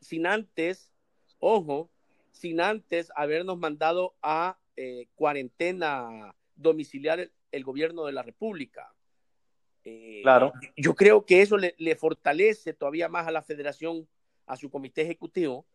[0.00, 0.92] sin antes,
[1.40, 1.90] ojo,
[2.30, 8.94] sin antes habernos mandado a eh, cuarentena domiciliar el, gobierno de la República.
[9.82, 10.52] Eh, claro.
[10.76, 14.08] Yo creo que eso le, fortalece todavía más a la federación,
[14.46, 15.66] a su comité ejecutivo,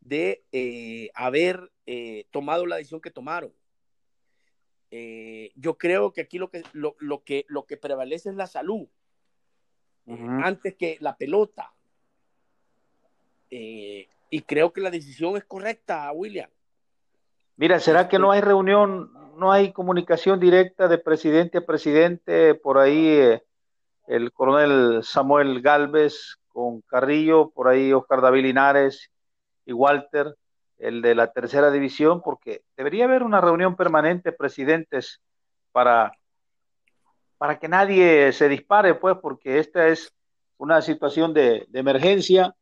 [0.00, 1.70] de eh, haber
[2.32, 3.52] tomado la decisión que tomaron.
[5.54, 8.86] Yo creo que aquí lo que, lo, que, lo que prevalece es la salud,
[10.06, 11.72] antes que la pelota.
[13.50, 16.50] y creo que la decisión es correcta, William.
[17.56, 22.54] Mira, ¿será que no hay reunión, no hay comunicación directa de presidente a presidente?
[22.54, 23.42] Por ahí eh,
[24.06, 29.10] el coronel Samuel Galvez con Carrillo, por ahí Oscar David Linares
[29.64, 30.34] y Walter,
[30.82, 35.20] el de la tercera división, porque debería haber una reunión permanente de presidentes
[35.72, 36.12] para,
[37.38, 40.12] para que nadie se dispare, pues, porque esta es
[40.58, 42.54] una situación de, de emergencia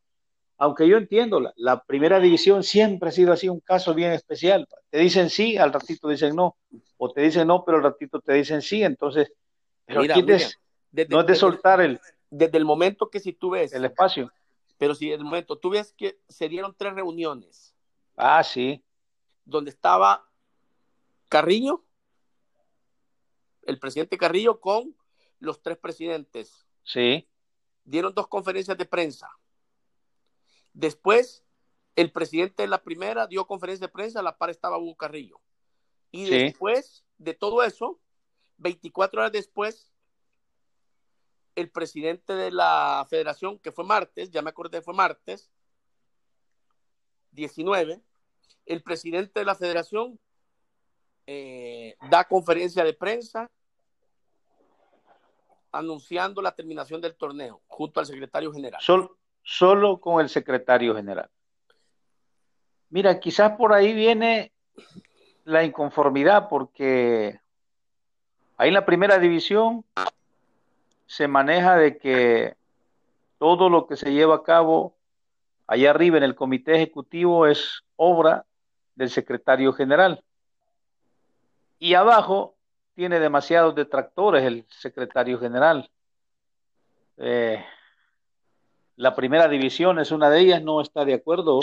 [0.60, 4.68] aunque yo entiendo, la, primera división siempre ha sido así un caso bien especial.
[4.90, 6.58] Te dicen sí, al ratito dicen no,
[6.98, 9.32] o te dicen no, pero al ratito te dicen sí, entonces,
[9.86, 11.98] pero Mira, no es de soltar el...
[12.28, 13.72] Desde el momento que si tú ves...
[13.72, 14.30] El espacio.
[14.76, 17.69] Pero si el momento, tú ves que se dieron tres reuniones.
[18.20, 18.84] Ah, sí.
[19.44, 20.28] Donde estaba
[21.28, 21.84] Carrillo,
[23.62, 24.96] el presidente Carrillo con
[25.38, 26.66] los tres presidentes.
[26.84, 27.28] Sí.
[27.84, 29.30] Dieron dos conferencias de prensa
[30.72, 31.44] Después,
[31.96, 35.40] el presidente de la primera dio conferencia de prensa, a la par estaba Hugo Carrillo.
[36.12, 38.00] Y después de todo eso,
[38.58, 39.92] 24 horas después,
[41.54, 45.50] el presidente de la federación, que fue martes, ya me acordé, fue martes,
[47.32, 48.00] 19,
[48.72, 50.18] el presidente de la federación
[51.26, 53.50] eh, da conferencia de prensa
[55.72, 58.80] anunciando la terminación del torneo junto al secretario general
[59.42, 61.28] solo con el secretario general.
[62.88, 64.52] Mira, quizás por ahí viene
[65.44, 67.40] la inconformidad porque
[68.56, 69.84] ahí en la primera división
[71.06, 72.56] se maneja de que
[73.38, 74.94] todo lo que se lleva a cabo
[75.66, 78.44] allá arriba en el comité ejecutivo es obra
[79.00, 80.22] del secretario general.
[81.78, 82.54] Y abajo
[82.94, 85.90] tiene demasiados detractores el secretario general.
[87.16, 87.64] Eh,
[88.96, 91.60] la primera división es una de ellas, no está de acuerdo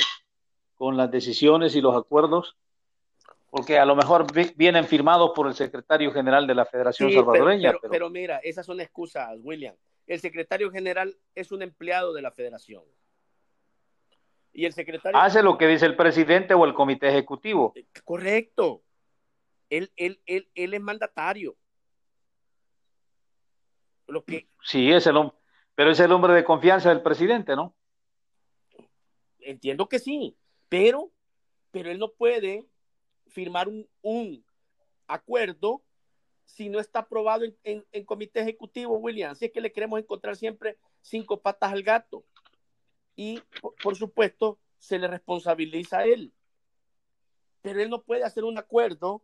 [0.78, 2.58] con las decisiones y los acuerdos,
[3.52, 7.73] porque a lo mejor vienen firmados por el secretario general de la Federación Salvadoreña.
[7.91, 9.76] Pero, mira, esas son excusas, William.
[10.08, 12.82] El secretario general es un empleado de la federación.
[14.57, 15.19] Y el secretario...
[15.19, 17.73] Hace lo que dice el presidente o el comité ejecutivo.
[17.75, 18.81] Eh, correcto.
[19.69, 21.55] Él, él, él, él es mandatario.
[24.07, 24.47] Lo que...
[24.63, 25.37] Sí, es el hombre
[25.77, 27.75] pero es el hombre de confianza del presidente, ¿no?
[29.37, 30.35] Entiendo que sí,
[30.69, 31.11] pero,
[31.69, 32.65] pero él no puede
[33.27, 33.67] firmar
[34.01, 34.43] un,
[35.05, 35.83] acuerdo
[36.45, 39.33] si no está aprobado en, comité ejecutivo, William.
[39.33, 42.25] Así es que le queremos encontrar siempre cinco patas al gato.
[43.17, 43.41] Y,
[43.82, 46.32] por, supuesto, se le responsabiliza a él.
[47.63, 49.23] Pero él no puede hacer un acuerdo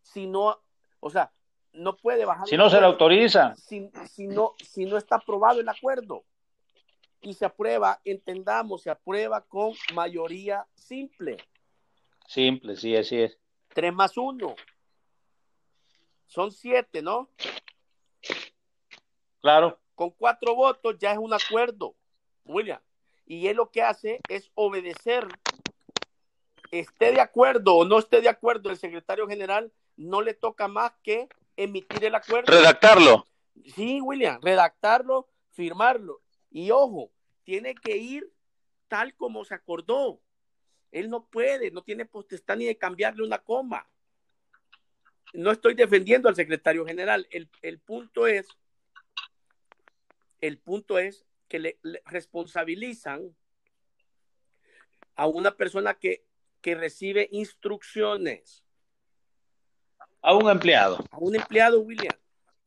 [0.00, 0.62] si no,
[1.00, 1.32] o sea,
[1.72, 2.46] no puede bajar.
[2.46, 3.54] Si no se le autoriza.
[3.56, 3.80] Si,
[4.28, 6.24] no, si no está aprobado el acuerdo.
[7.20, 11.36] Y se aprueba, entendamos, se aprueba con mayoría simple.
[12.28, 13.36] Simple, sí, así es.
[13.68, 14.54] Tres más uno.
[16.26, 17.28] Son siete, ¿no?
[19.40, 19.80] Claro.
[19.96, 21.96] Con cuatro votos ya es un acuerdo,
[22.44, 22.80] William.
[23.26, 25.26] Y él lo que hace es obedecer,
[26.70, 30.92] esté de acuerdo o no esté de acuerdo el secretario general, no le toca más
[31.02, 32.50] que emitir el acuerdo.
[32.52, 33.26] Redactarlo.
[33.74, 36.20] Sí, William, redactarlo, firmarlo.
[36.50, 37.12] Y ojo,
[37.44, 38.32] tiene que ir
[38.88, 40.20] tal como se acordó.
[40.90, 43.88] Él no puede, no tiene potestad ni de cambiarle una coma.
[45.32, 47.26] No estoy defendiendo al secretario general.
[47.30, 48.46] El, punto es,
[50.40, 53.36] el punto es que le, responsabilizan
[55.14, 56.24] a una persona que,
[56.62, 58.64] que recibe instrucciones
[60.22, 61.04] a un empleado.
[61.10, 62.16] A un empleado, William.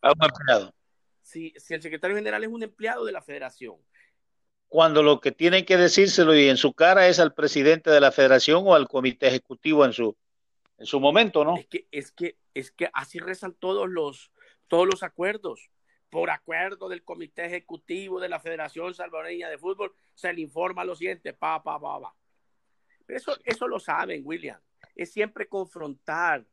[0.02, 0.76] A un empleado.
[1.24, 3.78] Si, si el secretario general es un empleado de la federación.
[4.68, 8.12] Cuando lo que tienen que decírselo y en su cara es al presidente de la
[8.12, 10.16] federación o al comité ejecutivo en su,
[10.78, 11.58] en su momento, ¿no?
[11.58, 14.32] Es que, es que, es que así rezan todos los,
[14.68, 15.72] todos los acuerdos.
[16.16, 20.95] Por acuerdo del comité ejecutivo de la Federación Salvadoreña de Fútbol, se le informa lo
[20.95, 22.16] siguiente, pa, pa, pa, pa.
[23.05, 24.57] Pero eso, eso lo saben, William.
[24.95, 26.45] Es siempre confrontar,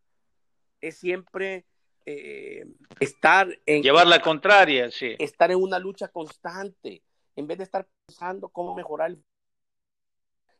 [0.80, 1.64] es siempre
[2.04, 2.66] eh,
[2.98, 3.84] estar en...
[3.84, 5.14] Llevar la contraria, sí.
[5.20, 7.04] Estar en una lucha constante,
[7.36, 9.16] en vez de estar pensando cómo mejorar.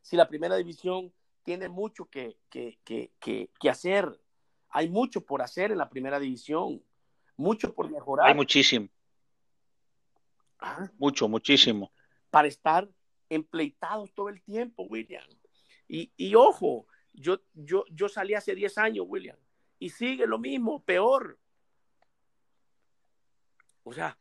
[0.00, 4.20] Si la primera división tiene mucho que, que, que, que hacer,
[4.68, 6.84] hay mucho por hacer en la primera división,
[7.36, 8.28] mucho por mejorar.
[8.28, 8.88] Hay muchísimo.
[10.98, 11.92] Mucho, muchísimo.
[12.30, 12.88] Para estar
[13.28, 15.24] empleitados todo el tiempo, William.
[15.88, 19.36] Y, y ojo, yo, yo, yo salí hace 10 años, William,
[19.78, 21.38] y sigue lo mismo, peor.
[23.84, 24.16] O sea.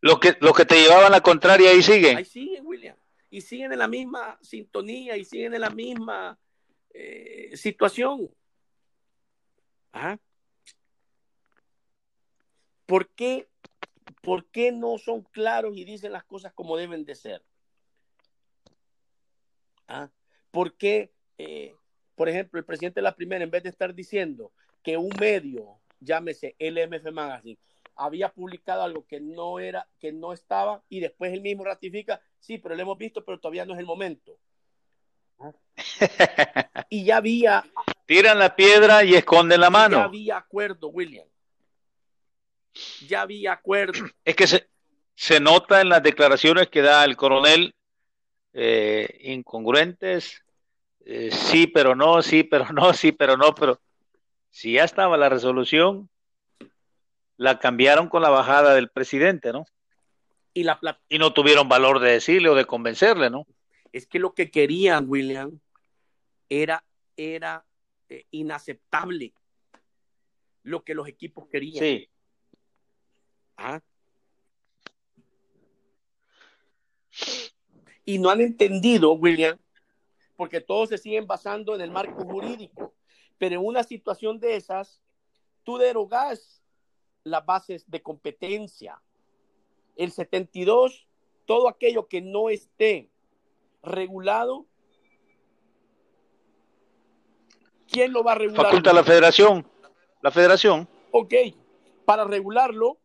[0.00, 2.18] Lo que, lo que te llevaban a la contraria ahí siguen.
[2.18, 2.96] Ahí siguen, William.
[3.30, 6.38] Y siguen en la misma sintonía y siguen en la misma
[6.90, 8.28] eh, situación.
[9.92, 10.18] ¿Ah?
[12.86, 13.48] ¿Por qué,
[14.22, 17.42] ¿Por qué no son claros y dicen las cosas como deben de ser?
[19.88, 20.10] ¿Ah?
[20.50, 21.74] ¿Por qué, eh,
[22.14, 25.80] por ejemplo, el presidente de la primera, en vez de estar diciendo que un medio,
[26.00, 27.58] llámese LMF Magazine,
[27.96, 32.58] había publicado algo que no era, que no estaba, y después él mismo ratifica, sí,
[32.58, 34.38] pero lo hemos visto, pero todavía no es el momento.
[35.38, 35.52] ¿Ah?
[36.90, 37.64] y ya había.
[38.06, 39.98] Tiran la piedra y esconden la mano.
[39.98, 41.26] Ya había acuerdo, William.
[43.06, 43.92] Ya había acuerdo.
[44.24, 44.68] Es que se,
[45.14, 47.74] se nota en las declaraciones que da el coronel
[48.52, 50.44] eh, incongruentes,
[51.04, 53.80] eh, sí, pero no, sí, pero no, sí, pero no, pero
[54.50, 56.08] si ya estaba la resolución,
[57.36, 59.66] la cambiaron con la bajada del presidente, ¿no?
[60.52, 63.44] Y, la, y no tuvieron valor de decirle o de convencerle, ¿no?
[63.92, 65.58] Es que lo que querían, William,
[66.48, 66.84] era,
[67.16, 67.64] era
[68.08, 69.34] eh, inaceptable
[70.62, 71.84] lo que los equipos querían.
[71.84, 72.08] Sí.
[73.56, 73.80] ¿Ah?
[78.04, 79.58] y no han entendido, William,
[80.36, 82.94] porque todos se siguen basando en el marco jurídico.
[83.38, 85.00] Pero en una situación de esas,
[85.64, 86.62] tú derogas
[87.24, 89.00] las bases de competencia.
[89.96, 91.06] El 72,
[91.46, 93.10] todo aquello que no esté
[93.82, 94.66] regulado,
[97.90, 98.66] ¿quién lo va a regular?
[98.66, 99.66] Faculta la federación.
[100.20, 100.88] La federación.
[101.12, 101.34] Ok,
[102.04, 102.98] para regularlo,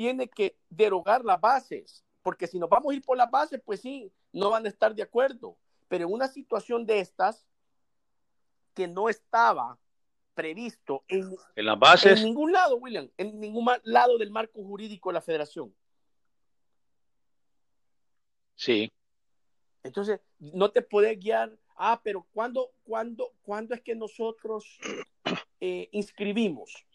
[0.00, 3.82] tiene que derogar las bases porque si nos vamos a ir por la base, pues
[3.82, 5.58] sí, no van a estar de acuerdo.
[5.88, 7.46] Pero en una situación de estas,
[8.72, 9.78] que no estaba
[10.32, 12.18] previsto en, en las bases.
[12.18, 15.74] En ningún lado, William, en ningún lado del marco jurídico de la federación.
[18.54, 18.90] Sí.
[19.82, 21.58] Entonces, no te puedes guiar.
[21.76, 24.78] Ah, pero ¿cuándo, cuándo, ¿cuándo es que nosotros
[25.60, 26.86] eh, inscribimos?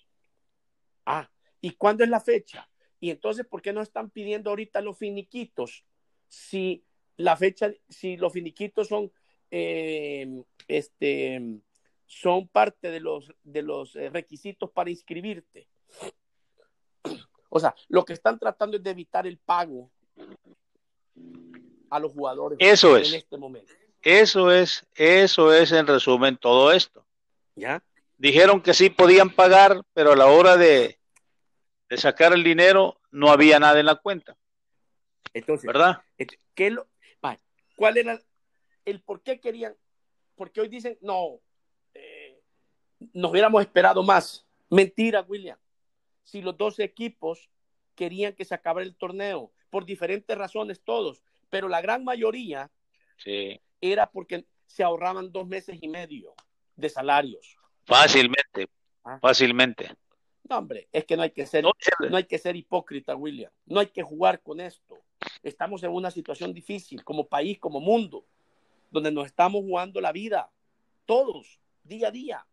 [1.06, 1.30] Ah,
[1.62, 2.68] ¿y cuándo es la fecha?
[3.06, 5.86] Y entonces, ¿por qué no están pidiendo ahorita los finiquitos?
[6.28, 6.84] Si
[7.18, 9.12] la fecha, si los finiquitos son,
[9.51, 11.39] eh, este,
[12.08, 15.68] son parte de los, de los eh, requisitos para inscribirte.
[17.49, 19.91] O sea, lo que están tratando es de evitar el pago
[21.91, 23.10] a los jugadores eso es.
[23.10, 23.72] en este momento.
[24.01, 27.06] Eso es, eso es en resumen todo esto.
[27.56, 27.84] ¿Ya?
[28.18, 30.97] Dijeron que sí podían pagar, pero a la hora de,
[31.90, 34.38] de sacar el dinero, no había nada en la cuenta.
[35.34, 36.02] Entonces, ¿verdad?
[36.54, 36.88] ¿qué lo,
[37.76, 38.22] ¿Cuál era
[38.86, 39.76] el por qué querían?
[40.36, 41.40] Porque hoy dicen, no,
[41.94, 42.42] eh,
[43.14, 44.46] nos hubiéramos esperado más.
[44.70, 45.58] Mentira, William.
[46.24, 47.50] Si los dos equipos
[47.96, 52.72] querían que se acabara el torneo, por diferentes razones todos, pero la gran mayoría
[53.18, 53.62] sí.
[53.82, 56.34] era porque se ahorraban dos meses y medio
[56.76, 57.58] de salarios.
[57.86, 58.70] Fácilmente,
[59.04, 59.20] ah.
[59.22, 59.96] fácilmente.
[60.48, 61.74] No, hombre, es que no hay que ser, no,
[62.16, 63.52] hay que ser hipócrita, William.
[63.66, 65.02] No hay que jugar con esto.
[65.41, 68.26] Estamos en una situación difícil como país, como mundo,
[68.91, 70.52] donde nos estamos jugando la vida,
[71.06, 72.48] todos, día a día,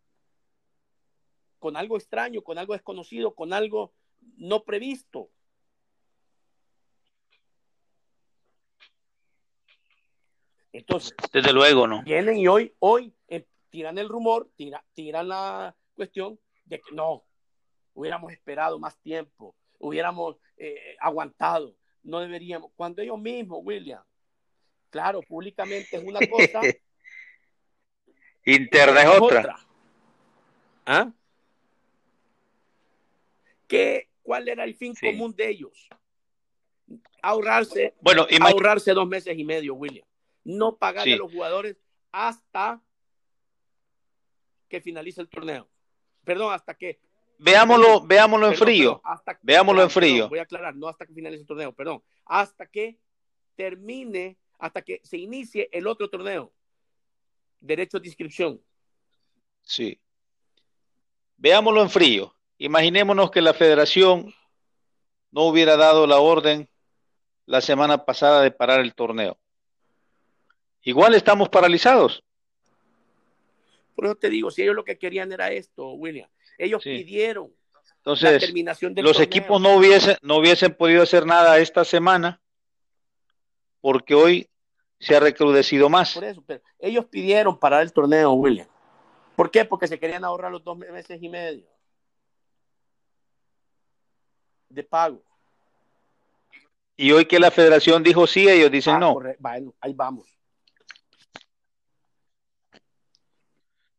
[1.59, 3.93] con algo extraño, con algo desconocido, con algo
[4.37, 5.29] no previsto.
[10.71, 12.01] Entonces, desde luego, ¿no?
[12.01, 14.49] Vienen y hoy, hoy eh, tiran el rumor,
[14.95, 17.23] tiran la cuestión de que no,
[17.93, 22.71] hubiéramos esperado más tiempo, hubiéramos eh, aguantado, no deberíamos.
[22.75, 24.03] Cuando ellos mismos, William,
[24.89, 26.61] claro, públicamente es una cosa.
[28.45, 29.55] Interna es otra.
[30.85, 31.11] ¿Ah?
[33.67, 35.89] ¿Qué, ¿Cuál era el fin común de ellos?
[37.21, 40.05] Ahorrarse, bueno, ahorrarse dos meses y medio, William.
[40.43, 41.77] No pagarle a los jugadores
[42.11, 42.81] hasta
[44.67, 45.69] que finalice el torneo.
[46.25, 46.99] Perdón, hasta que
[47.37, 49.01] veámoslo, veámoslo en frío.
[49.41, 50.29] veámoslo en frío.
[50.29, 52.03] voy a aclarar, no hasta que finalice el torneo, perdón.
[52.25, 52.97] Hasta que
[53.55, 56.51] termine, hasta que se inicie el otro torneo.
[57.59, 58.61] Derecho de inscripción.
[59.61, 59.99] Sí.
[61.37, 62.35] Veámoslo en frío.
[62.57, 64.33] imaginémonos que la federación
[65.31, 66.69] no hubiera dado la orden
[67.45, 69.37] la semana pasada de parar el torneo.
[70.83, 72.23] Igual estamos paralizados.
[73.95, 77.53] Por eso te digo, si ellos lo que querían era esto, William, ellos pidieron
[77.97, 82.41] Entonces, la terminación del los equipos no hubiesen, no hubiesen podido hacer nada esta semana
[83.81, 84.49] porque hoy
[84.99, 86.13] se ha recrudecido más.
[86.13, 88.67] Por eso, pero ellos pidieron parar el torneo, William.
[89.35, 89.65] ¿Por qué?
[89.65, 91.67] Porque se querían ahorrar los dos meses y medio
[94.69, 95.23] de pago.
[96.95, 99.19] Y hoy que la federación dijo sí, ellos dicen ah, no.
[99.39, 100.27] Bueno, ahí vamos.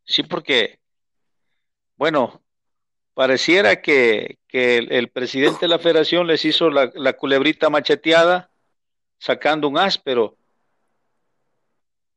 [0.05, 0.79] Sí, porque,
[1.97, 2.44] bueno,
[3.15, 8.51] pareciera que, el, presidente de la federación les hizo la, la culebrita macheteada
[9.19, 10.37] sacando un as, pero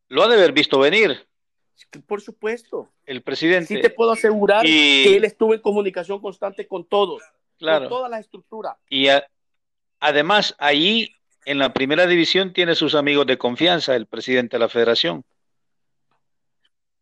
[0.10, 1.28] lo ha de haber visto venir.
[2.06, 2.90] Por supuesto.
[3.06, 3.76] El presidente.
[3.76, 7.22] Sí te puedo asegurar que él estuvo en comunicación constante con todos.
[7.58, 7.88] Claro.
[7.88, 8.78] Con toda la estructura.
[8.90, 9.08] Y
[10.00, 11.10] además, ahí
[11.46, 15.24] en la primera división tiene sus amigos de confianza, el presidente de la federación.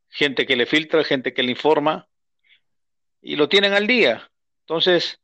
[0.10, 2.08] Gente que le filtra, gente que le informa.
[3.26, 4.30] Y lo tienen al día.
[4.62, 5.20] Entonces,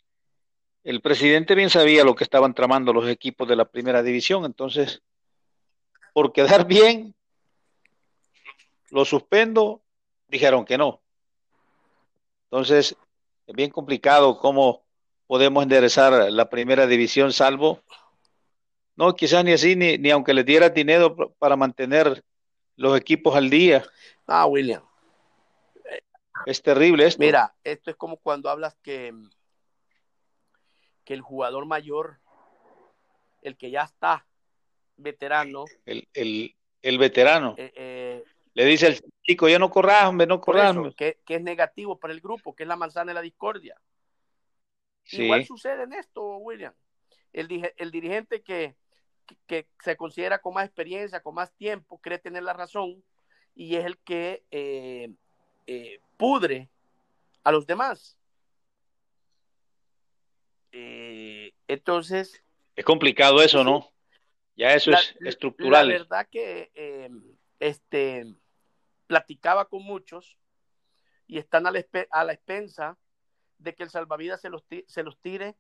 [0.84, 4.44] el presidente bien sabía lo que estaban tramando los equipos de la primera división.
[4.44, 5.04] Entonces,
[6.12, 7.14] por quedar bien,
[8.90, 9.84] lo suspendo,
[10.28, 11.00] dijeron que no.
[12.46, 12.98] Entonces,
[13.46, 14.84] es bien complicado cómo
[15.28, 17.84] podemos enderezar la primera división, salvo,
[18.96, 22.24] no, quizás ni así, ni, ni aunque le diera dinero para mantener
[22.78, 23.86] los equipos al día.
[24.26, 24.82] Ah, William.
[26.46, 27.24] Es terrible esto.
[27.24, 29.14] Mira, esto es como cuando hablas que,
[31.04, 32.20] que el jugador mayor,
[33.42, 34.26] el que ya está
[34.98, 35.66] veterano.
[35.86, 37.56] El, el, veterano.
[37.58, 38.24] Eh, eh,
[38.54, 40.76] le dice el chico, ya no corras, hombre, no corras.
[40.96, 43.80] Que, que, es negativo para el grupo, que es la manzana de la discordia.
[45.12, 46.74] Igual sucede en esto, William.
[47.34, 48.76] El, el dirigente que,
[49.48, 53.04] que, se considera con más experiencia, con más tiempo, cree tener la razón
[53.56, 55.12] y es el que eh,
[55.68, 56.70] eh, pudre
[57.44, 58.16] a los demás.
[60.72, 62.44] Eh, entonces...
[62.76, 63.92] Es complicado eso, ¿no?
[64.56, 65.88] Ya eso es estructural.
[65.88, 66.72] La verdad que
[67.60, 68.36] este,
[69.08, 70.38] platicaba con muchos
[71.26, 73.00] y están a la, a la expensa
[73.58, 75.56] de que el salvavidas se los, se los tire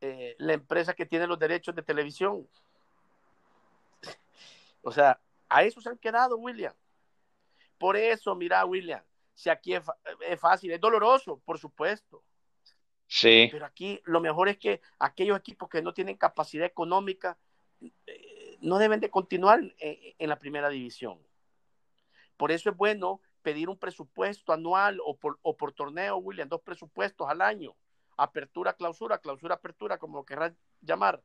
[0.00, 2.48] eh, la empresa que tiene los derechos de televisión.
[4.82, 6.74] O sea, a eso se han quedado, William.
[7.78, 9.02] Por eso, mira, William,
[9.42, 9.82] si aquí es,
[10.38, 12.22] fácil, es doloroso, por supuesto.
[13.08, 13.48] Sí.
[13.50, 17.36] Pero aquí lo mejor es que aquellos equipos que no tienen capacidad económica
[18.06, 21.18] eh, no deben de continuar en la primera división.
[22.36, 26.62] Por eso es bueno pedir un presupuesto anual o por, o por torneo, William, dos
[26.62, 27.74] presupuestos al año.
[28.16, 31.20] Apertura, clausura, clausura, apertura, como lo querrás llamar.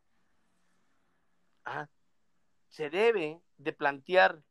[1.65, 1.88] Ah,
[2.68, 4.41] se debe de plantear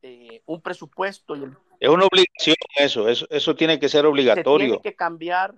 [0.00, 1.34] eh, un presupuesto.
[1.34, 4.66] Y Es una obligación eso, eso, eso tiene que ser obligatorio.
[4.66, 5.54] tiene que cambiar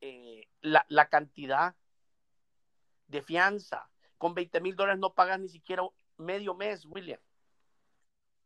[0.00, 1.76] eh, la, la, cantidad
[3.06, 3.88] de fianza.
[4.18, 5.84] Con 20 mil dólares no pagas ni siquiera
[6.16, 7.20] medio mes, William.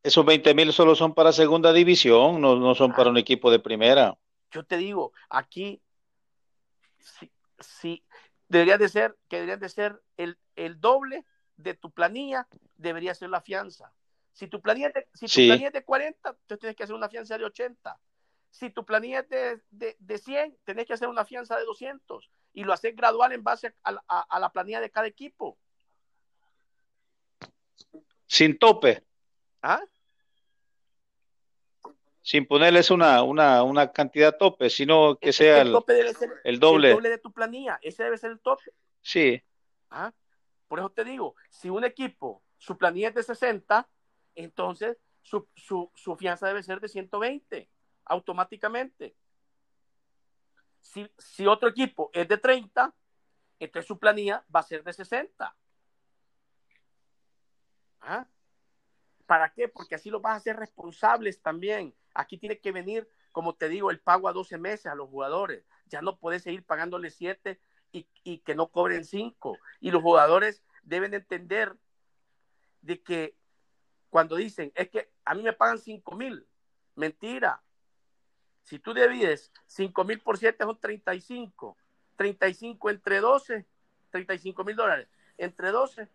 [0.02, 3.58] Esos 20 mil solo son para segunda división, no, no son para un equipo de
[3.58, 4.16] primera.
[4.52, 5.82] Yo te digo, aquí
[6.98, 8.04] sí, sí
[8.48, 11.24] debería de ser, que debería de ser el, el, doble
[11.56, 12.46] de tu planilla,
[12.76, 13.92] debería ser la fianza.
[14.36, 17.08] Si tu planilla, de, si tu planilla es de 40, tú tienes que hacer una
[17.08, 17.98] fianza de 80.
[18.50, 22.30] Si tu planilla es de, de, de 100, tenés que hacer una fianza de 200
[22.52, 25.56] y lo haces gradual en base a, a, a la planilla de cada equipo.
[28.26, 29.02] Sin tope.
[29.62, 29.82] ¿Ah?
[32.20, 35.72] sin ponerles una, una, una cantidad tope, sino que sea el, el,
[36.58, 36.90] doble.
[36.90, 38.64] El doble de tu planilla, ese debe ser el tope.
[39.00, 39.40] Sí.
[39.90, 40.12] ¿Ah?
[40.68, 43.88] Por eso te digo, si un equipo, su planilla es de 60,
[44.36, 47.68] entonces su, su, su fianza debe ser de 120,
[48.04, 49.16] automáticamente.
[50.80, 52.94] Si, si otro equipo es de 30,
[53.58, 55.56] entonces su planilla va a ser de 60.
[58.02, 58.28] ¿Ah?
[59.26, 59.68] ¿Para qué?
[59.68, 61.94] Porque así lo vas a hacer responsables también.
[62.14, 65.64] Aquí tiene que venir, como te digo, el pago a 12 meses a los jugadores.
[65.86, 67.60] Ya no puedes seguir pagándole 7
[67.92, 69.58] y, que no cobren 5.
[69.80, 71.76] Y los jugadores deben entender
[72.82, 73.36] de que
[74.16, 76.46] cuando dicen, es que a mí me pagan 5 mil,
[76.94, 77.60] mentira.
[78.62, 81.76] Si tú divides 5 mil por 7 son 35.
[82.16, 83.66] 35 entre 12,
[84.10, 85.06] 35 mil dólares.
[85.36, 86.08] Entre 12,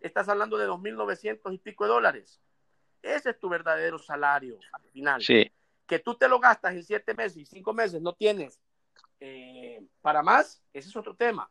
[0.00, 2.40] estás hablando de 2.900 y pico de dólares.
[3.00, 5.22] Ese es tu verdadero salario al final.
[5.22, 5.52] Sí.
[5.86, 8.58] Que tú te lo gastas en siete meses y cinco meses, no tienes
[9.20, 11.48] Eh, para más, ese es otro tema.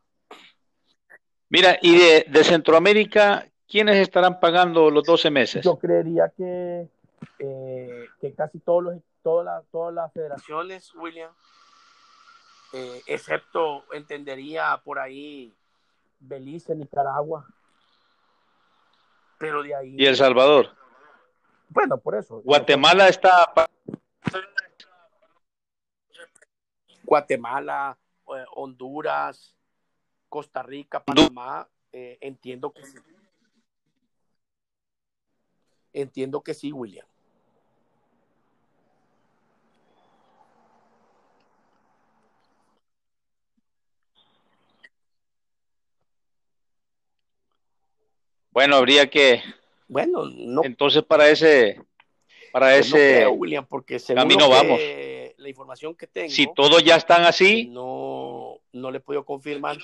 [1.47, 5.65] Mira, y de, de, Centroamérica, ¿quiénes estarán pagando los 12 meses?
[5.65, 6.87] Yo creería que,
[7.39, 11.31] eh, que casi todos los, todas, las, todas las federaciones, William,
[12.73, 15.51] eh, excepto, entendería por ahí,
[16.19, 17.47] Belice, Nicaragua.
[19.39, 19.95] Pero de ahí.
[19.97, 20.69] ¿Y El Salvador?
[21.67, 22.41] Bueno, por eso.
[22.43, 23.51] Guatemala está.
[27.03, 27.97] Guatemala,
[28.37, 29.55] eh, Honduras,
[30.29, 32.83] Costa Rica, Panamá, eh, entiendo que.
[35.93, 37.05] Entiendo que sí, William.
[48.53, 49.41] Bueno, habría que.
[49.87, 50.63] Bueno, no.
[50.63, 51.81] Entonces, para ese.
[52.51, 53.15] Para Pues no ese.
[53.15, 54.79] creo, William, porque según camino vamos.
[55.37, 59.77] la información que tengo, si todos ya están así, no, no le puedo confirmar.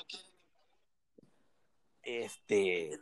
[2.03, 2.99] Este,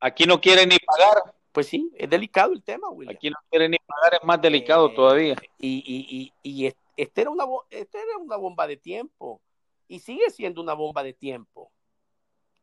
[0.00, 1.34] aquí no quieren ni pagar.
[1.52, 3.14] pues sí, es delicado el tema, William.
[3.16, 5.36] Aquí no quieren ni pagar, es más delicado Eh, todavía.
[5.58, 9.40] Y, y, y, y es- este era, una, este era una bomba de tiempo
[9.88, 11.70] y sigue siendo una bomba de tiempo.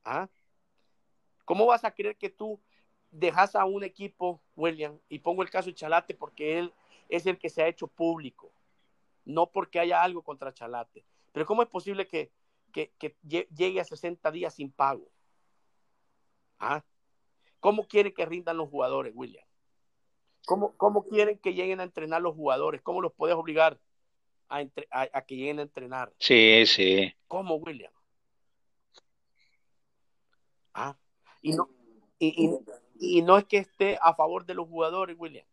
[0.05, 0.27] ¿Ah?
[1.45, 2.59] ¿Cómo vas a creer que tú
[3.11, 6.73] dejas a un equipo, William, y pongo el caso de Chalate porque él
[7.09, 8.51] es el que se ha hecho público,
[9.25, 11.03] no porque haya algo contra Chalate?
[11.31, 12.31] Pero ¿cómo es posible que,
[12.71, 15.07] que, que lle- llegue a 60 días sin pago?
[16.59, 16.83] ¿Ah?
[17.63, 19.45] ¿Cómo quiere que rindan los jugadores, William?
[20.45, 22.81] ¿Cómo, ¿Cómo quieren que lleguen a entrenar los jugadores?
[22.81, 23.79] ¿Cómo los puedes obligar
[24.49, 26.11] a, entre- a- a que lleguen a entrenar?
[26.19, 27.13] Sí, sí.
[27.29, 27.93] ¿Cómo, William?
[30.73, 30.97] Ah,
[31.41, 31.69] y no,
[32.19, 32.49] y,
[32.99, 35.45] y- y no es que esté a favor de los jugadores, William.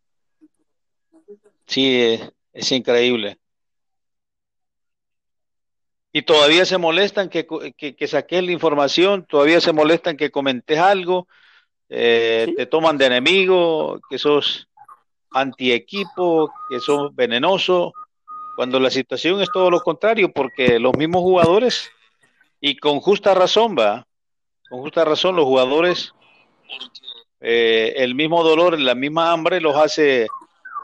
[1.67, 3.39] Sí, es, es increíble.
[6.11, 7.47] Y todavía se molestan que,
[7.77, 11.29] que, que saques la información, todavía se molestan que comentes algo,
[11.91, 12.55] eh, Sí.
[12.55, 14.69] te toman de enemigo, que sos
[15.33, 17.93] anti-equipo, que sos venenoso,
[18.57, 21.91] cuando la situación es todo lo contrario, porque los mismos jugadores,
[22.61, 24.07] y con justa razón, va,
[24.69, 26.13] con justa razón, los jugadores,
[27.41, 30.29] eh, el mismo dolor, la misma hambre los hace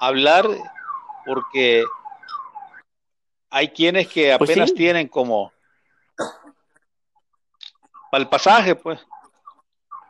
[0.00, 0.46] hablar,
[1.24, 1.84] porque
[3.50, 4.76] hay quienes que Pues apenas sí.
[4.76, 5.52] tienen como
[8.10, 9.04] para el pasaje, pues.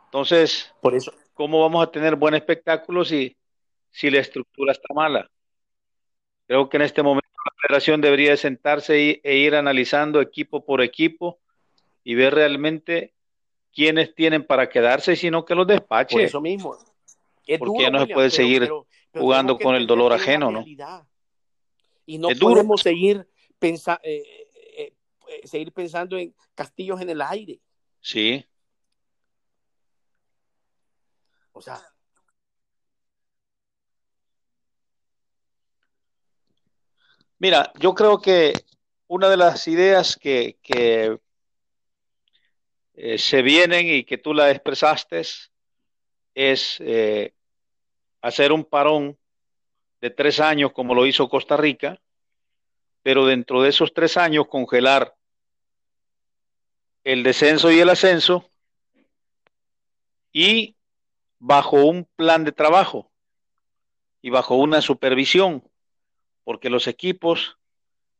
[0.07, 3.35] Entonces, Por eso, ¿cómo vamos a tener buen espectáculo si,
[3.91, 5.29] si la estructura está mala?
[6.47, 10.65] Creo que en este momento la federación debería de sentarse y- e ir analizando equipo
[10.65, 11.39] por equipo
[12.05, 13.13] y ver realmente
[13.73, 16.23] quiénes tienen para quedarse, sino que los por despache.
[16.23, 16.77] eso mismo.
[17.45, 20.13] Es Porque duro, ya no se puede pero- seguir pero- pero jugando con el dolor
[20.13, 20.63] ajeno, ¿no?
[22.05, 22.53] Y no Es duro.
[22.55, 23.27] podemos seguir,
[23.59, 24.23] pensa- eh,
[24.77, 24.93] eh,
[25.27, 27.59] eh, seguir pensando en castillos en el aire.
[27.99, 28.45] Sí,
[37.39, 38.53] Mira, yo creo que
[39.07, 41.19] una de las ideas que, que
[42.95, 45.21] eh, se vienen y que tú la expresaste
[46.33, 47.33] es eh,
[48.21, 49.17] hacer un parón
[50.01, 51.99] de tres años como lo hizo Costa Rica,
[53.03, 55.15] pero dentro de esos tres años congelar
[57.03, 58.49] el descenso y el ascenso
[60.33, 60.76] y
[61.39, 63.11] bajo un plan de trabajo
[64.21, 65.63] y bajo una supervisión
[66.43, 67.57] porque los equipos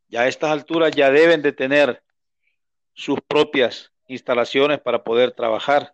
[0.09, 2.03] ya a estas alturas ya deben de tener
[2.93, 5.93] sus propias instalaciones para poder trabajar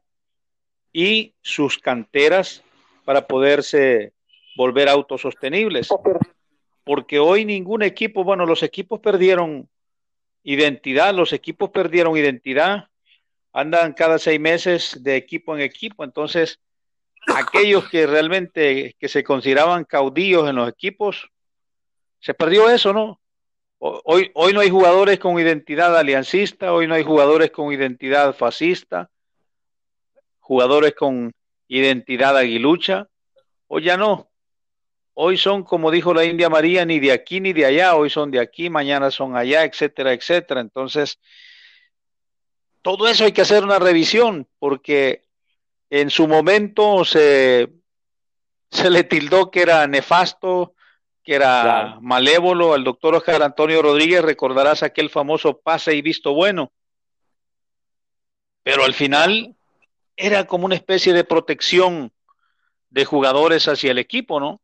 [0.91, 2.63] y sus canteras
[3.05, 4.13] para poderse
[4.55, 5.89] volver autosostenibles.
[6.84, 9.69] Porque hoy ningún equipo, bueno, los equipos perdieron
[10.43, 12.89] identidad, los equipos perdieron identidad,
[13.51, 16.59] andan cada seis meses de equipo en equipo, entonces
[17.28, 21.30] aquellos que realmente que se consideraban caudillos en los equipos,
[22.19, 23.19] se perdió eso, ¿no?
[23.80, 29.09] Hoy, hoy no hay jugadores con identidad aliancista, hoy no hay jugadores con identidad fascista,
[30.39, 31.34] jugadores con
[31.67, 33.09] identidad aguilucha,
[33.67, 34.30] hoy ya no.
[35.15, 38.32] Hoy son, como dijo la India María, ni de aquí ni de allá, hoy son
[38.32, 40.61] de aquí, mañana son allá, etcétera, etcétera.
[40.61, 41.19] Entonces,
[42.82, 45.22] todo eso hay que hacer una revisión, porque
[45.95, 47.71] en su momento se,
[48.71, 50.73] se le tildó que era nefasto,
[51.23, 52.01] que era Claro.
[52.01, 56.73] malévolo al doctor Oscar Antonio Rodríguez, recordarás aquel famoso pase y visto bueno.
[58.63, 59.55] Pero al final
[60.15, 62.11] era como una especie de protección
[62.89, 64.61] de jugadores hacia el equipo, ¿no?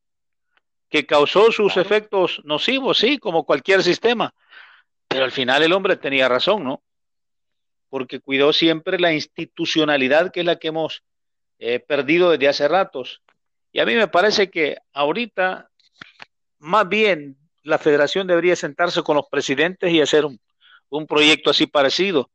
[0.89, 4.33] que causó sus efectos nocivos, sí, como cualquier sistema.
[5.07, 6.81] Pero al final el hombre tenía razón, ¿no?
[7.89, 11.03] Porque cuidó siempre la institucionalidad que es la que hemos
[11.59, 13.21] eh, perdido desde hace ratos.
[13.71, 15.69] Y a mí me parece que ahorita,
[16.57, 20.39] más bien, la federación debería sentarse con los presidentes y hacer un,
[20.89, 22.31] un proyecto así parecido.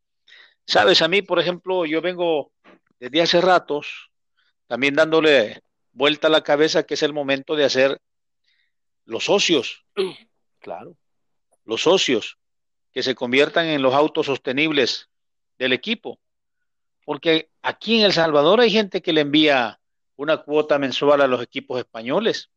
[0.65, 2.51] Sabes, a mí, por ejemplo, yo vengo
[2.99, 4.09] desde hace ratos
[4.67, 5.61] también dándole
[5.91, 8.01] vuelta a la cabeza que es el momento de hacer
[9.05, 9.85] los socios.
[10.59, 10.97] Claro.
[11.63, 12.39] Los socios
[12.91, 15.11] que se conviertan en los autos sostenibles
[15.59, 16.19] del equipo.
[17.05, 19.79] Porque aquí en El Salvador hay gente que le envía
[20.17, 22.49] una cuota mensual a los equipos españoles.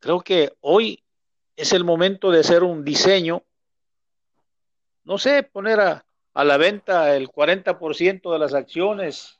[0.00, 1.04] Creo que hoy
[1.54, 3.44] es el momento de hacer un diseño,
[5.04, 9.38] no sé, poner a, a la venta el 40% de las acciones,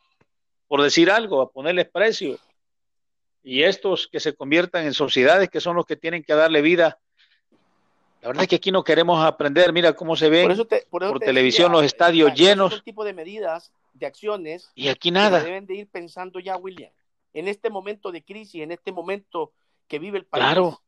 [0.66, 2.38] por decir algo, a ponerles precio.
[3.42, 7.00] Y estos que se conviertan en sociedades que son los que tienen que darle vida.
[8.20, 10.54] La verdad es que aquí no queremos aprender, mira cómo se ven
[10.90, 12.72] por, televisión los estadios llenos.
[12.72, 14.70] Este tipo de medidas, de acciones.
[14.74, 15.42] Y aquí nada.
[15.42, 16.92] deben de ir pensando ya, William.
[17.32, 19.52] En este momento de crisis, en este momento
[19.88, 20.44] que vive el país.
[20.44, 20.82] Claro.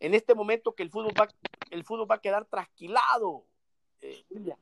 [0.00, 1.28] En este momento que el fútbol va,
[1.70, 3.46] el fútbol va a quedar trasquilado,
[4.00, 4.58] eh, William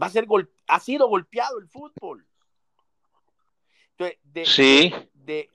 [0.00, 0.26] va a ser
[0.66, 2.26] ha sido golpeado el fútbol.
[3.98, 4.94] de, sí.
[5.14, 5.50] De,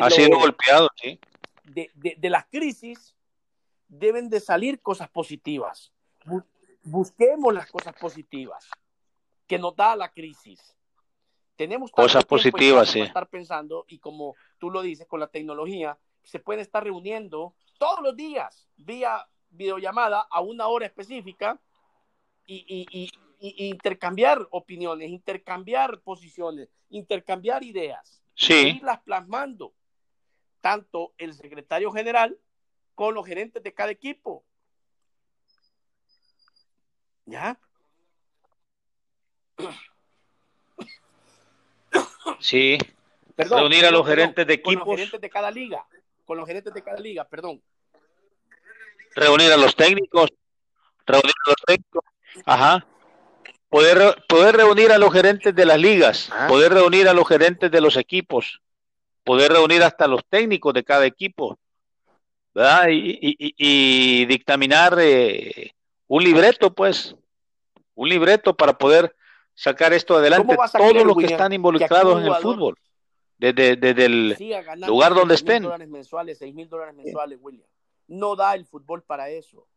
[0.00, 1.18] ha sido golpeado, sí.
[1.64, 3.14] De, de, las crisis
[3.90, 5.92] deben de salir cosas positivas.
[6.82, 8.70] Busquemos las cosas positivas
[9.46, 10.74] que nos da la crisis.
[11.56, 13.00] Tenemos cosas positivas, sí.
[13.00, 18.00] estar pensando y como tú lo dices con la tecnología, se pueden estar reuniendo todos
[18.00, 21.60] los días vía videollamada a una hora específica
[22.46, 23.10] y,
[23.40, 28.76] intercambiar opiniones, intercambiar posiciones, intercambiar ideas, sí.
[28.76, 29.72] irlas plasmando,
[30.60, 32.38] tanto el secretario general
[33.00, 34.44] con los gerentes de cada equipo.
[37.24, 37.58] ¿Ya?
[42.40, 42.76] Sí.
[43.38, 44.84] Reunir a los gerentes de equipos.
[44.84, 45.86] Con los gerentes de cada liga.
[46.26, 47.62] Con los gerentes de cada liga, perdón.
[49.14, 50.28] Reunir a los técnicos.
[51.06, 52.04] Reunir a los técnicos.
[52.44, 52.86] Ajá.
[53.70, 56.48] Poder, poder reunir a los gerentes de las ligas, ah.
[56.48, 58.60] poder reunir a los gerentes de los equipos,
[59.24, 61.58] poder reunir hasta los técnicos de cada equipo,
[62.54, 62.86] ¿verdad?
[62.90, 65.72] Y, dictaminar eh,
[66.06, 67.16] un libreto, pues,
[67.94, 69.14] un libreto para poder
[69.54, 70.56] sacar esto adelante.
[70.72, 72.76] Todos los que están involucrados en el fútbol,
[73.38, 73.72] desde,
[74.04, 74.36] el
[74.86, 75.62] lugar donde estén.
[75.62, 77.68] dólares mensuales, seis mil dólares mensuales, William.
[78.06, 79.68] No da el fútbol para eso.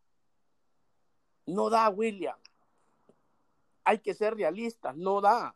[1.46, 2.36] No da, William.
[3.84, 5.54] Hay que ser realistas, no da.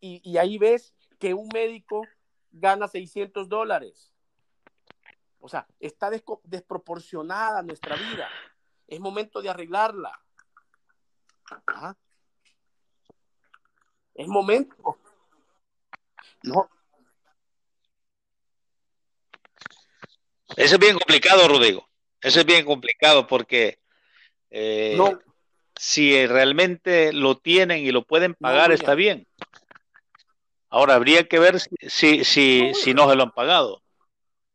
[0.00, 2.06] Y, ahí ves que un médico
[2.52, 4.12] gana 600 dólares.
[5.40, 6.10] O sea, está
[6.44, 8.28] desproporcionada nuestra vida.
[8.86, 10.18] Es momento de arreglarla.
[14.14, 14.98] Es momento.
[16.42, 16.68] No.
[20.56, 21.88] Ese es bien complicado, Rodrigo.
[22.20, 23.78] Ese es bien complicado porque
[24.50, 25.18] eh, no.
[25.76, 29.28] Si realmente lo tienen y lo pueden pagar, está bien.
[30.68, 33.80] Ahora habría que ver si, si, si no se lo han pagado.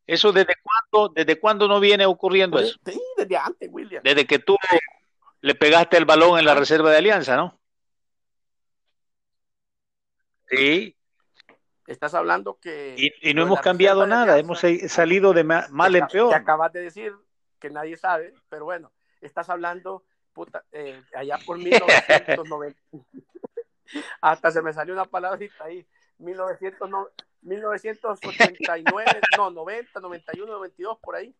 [0.05, 2.77] ¿Eso desde cuándo, desde cuándo no viene ocurriendo eso?
[2.85, 4.03] Sí, desde antes, William.
[4.03, 4.57] Desde que tú
[5.41, 7.59] le pegaste el balón en la reserva de Alianza, ¿no?
[10.47, 10.95] Sí.
[11.87, 12.95] Estás hablando que...
[13.21, 16.29] Y, no hemos cambiado nada, hemos salido de mal en peor.
[16.29, 17.13] Te acabas de decir
[17.59, 18.91] que nadie sabe, pero bueno,
[19.21, 22.79] estás hablando puta, eh, allá por 1990.
[24.21, 25.85] Hasta se me salió una palabrita ahí.
[27.43, 31.35] 1989, no, 90, 91, 92, por ahí.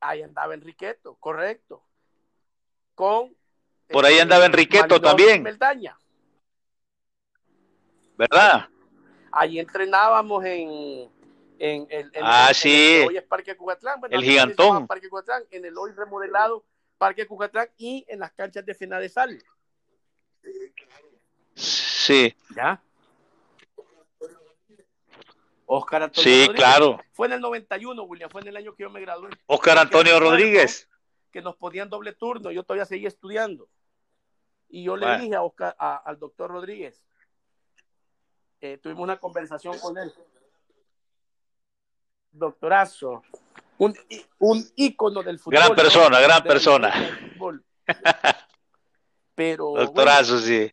[0.00, 1.84] Ahí andaba Enriqueto, correcto.
[2.94, 3.36] Con.
[3.88, 5.42] Por ahí andaba Enriqueto también.
[8.16, 8.68] ¿Verdad?
[9.30, 11.10] Ahí entrenábamos en,
[11.58, 13.04] en, el ah, sí.
[13.06, 14.86] hoy es Parque Cucatlán, el gigantón.
[14.86, 16.64] Parque Cucatlán, en el hoy remodelado
[16.96, 19.42] Parque Cucatlán y en las canchas de Fena de Sal.
[21.58, 22.34] Sí.
[22.54, 22.80] ¿Ya?
[25.66, 26.56] Oscar Antonio Sí, Rodríguez.
[26.56, 27.00] claro.
[27.12, 29.30] Fue en el 91, William, fue en el año que yo me gradué.
[29.46, 30.88] Oscar Antonio Rodríguez.
[31.30, 33.68] Que nos podían doble turno, yo todavía seguía estudiando.
[34.70, 37.02] Y yo le dije a Oscar, al doctor Rodríguez,
[38.60, 40.12] eh, tuvimos una conversación con él
[42.38, 43.22] doctorazo,
[43.78, 43.94] un,
[44.38, 45.58] un ícono del fútbol.
[45.60, 46.92] Gran persona, gran persona.
[49.34, 50.70] Pero, doctorazo, sí.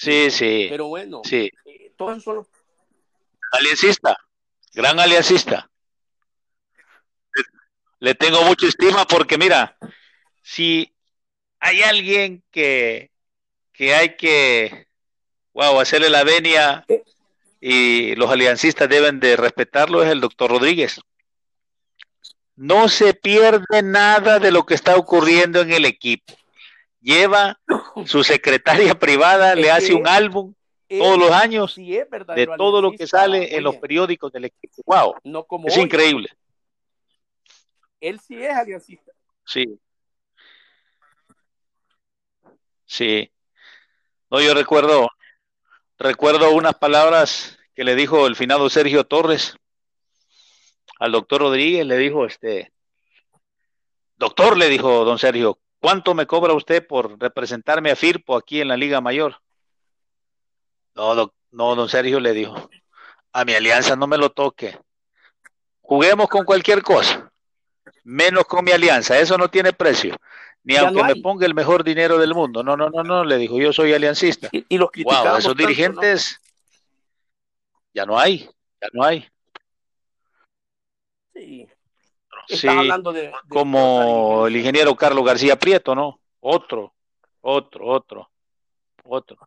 [0.00, 0.66] Sí, sí.
[0.70, 1.50] Pero bueno, sí.
[1.66, 2.46] Eh, todos son los...
[3.52, 4.16] Aliancista,
[4.72, 5.70] gran aliancista.
[7.98, 9.76] Le tengo mucha estima porque mira,
[10.42, 10.90] si
[11.58, 13.10] hay alguien que,
[13.74, 14.86] que hay que,
[15.52, 16.86] wow, hacerle la venia
[17.60, 20.98] y los aliancistas deben de respetarlo es el doctor Rodríguez.
[22.56, 26.39] No se pierde nada de lo que está ocurriendo en el equipo.
[27.00, 27.58] Lleva
[28.06, 30.54] su secretaria privada, le hace un álbum
[30.88, 34.82] todos los años de todo lo que sale en los periódicos del equipo.
[34.84, 36.28] Wow, no como es increíble.
[38.00, 39.12] Él sí es aliancista.
[39.44, 39.78] Sí.
[42.86, 43.30] Sí.
[44.30, 45.08] No, yo recuerdo,
[45.98, 49.56] recuerdo unas palabras que le dijo el finado Sergio Torres
[50.98, 52.72] al doctor Rodríguez, le dijo, este,
[54.16, 58.68] doctor, le dijo don Sergio, ¿cuánto me cobra usted por representarme a Firpo aquí en
[58.68, 59.40] la Liga Mayor?
[60.94, 62.70] No, no, don Sergio le dijo,
[63.32, 64.78] a mi alianza no me lo toque.
[65.80, 67.30] Juguemos con cualquier cosa
[68.04, 70.16] menos con mi alianza, eso no tiene precio.
[70.62, 72.62] Ni aunque me ponga el mejor dinero del mundo.
[72.62, 74.48] No, no, no, no, le dijo, yo soy aliancista.
[74.52, 76.38] Y, los wow, esos dirigentes
[77.94, 78.48] ya no hay,
[78.80, 79.26] ya no hay.
[81.32, 81.66] Sí.
[82.56, 86.20] Sí hablando de, como el ingeniero Carlos García Prieto, ¿no?
[86.40, 86.94] Otro,
[87.40, 88.30] otro, otro,
[89.04, 89.38] otro.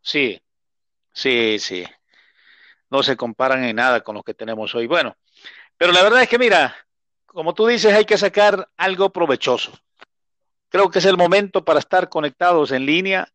[0.00, 0.40] Sí,
[1.12, 1.84] sí, sí.
[2.90, 4.86] No se comparan en nada con los que tenemos hoy.
[4.86, 5.16] Bueno,
[5.76, 6.74] pero la verdad es que mira,
[7.26, 9.72] como tú dices, hay que sacar algo provechoso.
[10.68, 13.28] Creo que es el momento para estar conectados en línea,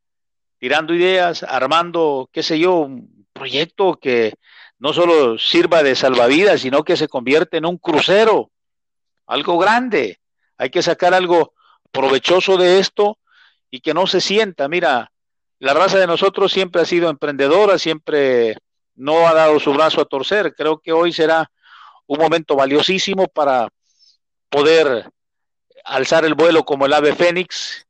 [0.57, 4.33] tirando ideas, armando, qué sé yo, un proyecto que
[4.81, 8.49] no solo sirva de salvavidas, sino que se convierte en un crucero,
[9.27, 10.19] algo grande.
[10.57, 11.53] Hay que sacar algo
[11.91, 13.19] provechoso de esto
[13.69, 14.67] y que no se sienta.
[14.67, 15.11] Mira,
[15.59, 18.57] la raza de nosotros siempre ha sido emprendedora, siempre
[18.95, 20.55] no ha dado su brazo a torcer.
[20.55, 21.51] Creo que hoy será
[22.07, 23.69] un momento valiosísimo para
[24.49, 25.11] poder
[25.85, 27.85] alzar el vuelo como el ave fénix.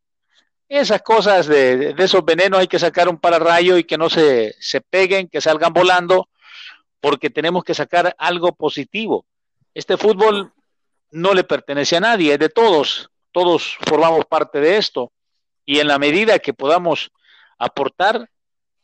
[0.68, 4.82] Esas cosas de, esos venenos hay que sacar un pararrayo y que no se, se
[4.82, 6.28] peguen, que salgan volando,
[7.02, 9.26] porque tenemos que sacar algo positivo.
[9.74, 10.54] Este fútbol
[11.12, 15.12] no le pertenece a nadie, es de todos, todos formamos parte de esto
[15.66, 17.12] y en la medida que podamos
[17.58, 18.30] aportar,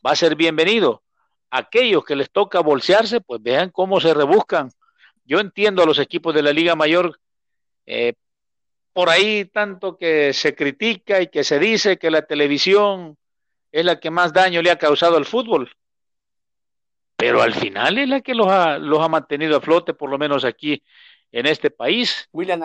[0.06, 1.02] va a ser bienvenido.
[1.50, 4.70] Aquellos que les toca bolsearse, pues vean cómo se rebuscan.
[5.24, 7.18] Yo entiendo a los equipos de la Liga Mayor
[7.86, 8.14] eh,
[8.92, 13.16] por ahí tanto que se critica y que se dice que la televisión
[13.70, 15.70] es la que más daño le ha causado al fútbol.
[17.18, 20.18] Pero al final es la que los ha, los ha mantenido a flote, por lo
[20.18, 20.82] menos aquí
[21.32, 22.28] en este país.
[22.32, 22.62] William,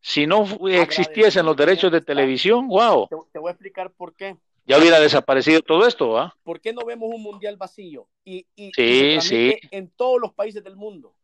[0.00, 3.06] si no existiesen los derechos de televisión, wow.
[3.30, 4.36] Te, voy a explicar por qué.
[4.64, 6.34] Ya hubiera desaparecido todo esto, ¿ah?
[6.42, 8.08] ¿Por qué no vemos un mundial vacío?
[8.24, 9.54] Y, y, sí, sí.
[9.70, 11.14] en todos los países del mundo.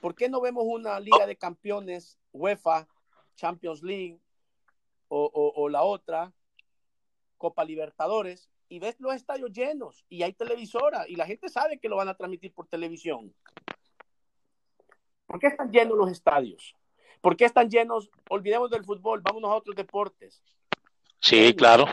[0.00, 2.88] ¿Por qué no vemos una Liga de Campeones, UEFA,
[3.36, 4.18] Champions League
[5.08, 6.32] o, la otra,
[7.36, 11.90] Copa Libertadores, y ves los estadios llenos y hay televisora y la gente sabe que
[11.90, 13.34] lo van a transmitir por televisión?
[15.26, 16.74] ¿Por qué están llenos los estadios?
[17.20, 18.08] ¿Por qué están llenos?
[18.30, 20.42] Olvidemos del fútbol, vámonos a otros deportes.
[21.20, 21.84] Sí, claro.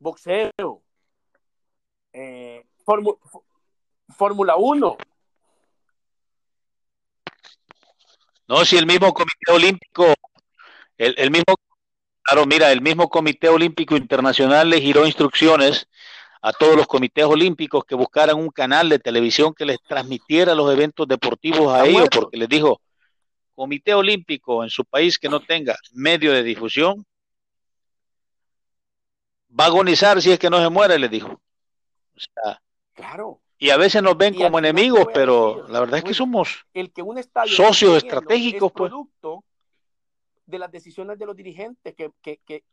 [0.00, 0.82] Boxeo,
[2.12, 2.66] eh,
[4.08, 4.96] Fórmula 1,
[8.48, 10.12] No, si el mismo Comité Olímpico,
[10.98, 11.54] el, mismo,
[12.22, 15.88] claro, mira, el mismo Comité Olímpico Internacional le giró instrucciones
[16.42, 20.72] a todos los comités olímpicos que buscaran un canal de televisión que les transmitiera los
[20.72, 22.80] eventos deportivos a ellos, porque les dijo,
[23.54, 27.04] Comité Olímpico en su país que no tenga medio de difusión,
[29.58, 31.28] va a agonizar si es que no se muere, les dijo.
[31.28, 32.60] O sea,
[32.94, 36.64] claro y a veces nos ven como enemigos, pero la verdad es que somos
[37.44, 38.68] socios estratégicos.
[38.68, 38.90] Es pues.
[38.90, 39.44] producto
[40.50, 42.64] de las decisiones de los dirigentes que, que,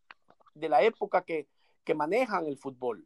[0.54, 1.48] de la época que,
[1.84, 3.06] que manejan el fútbol.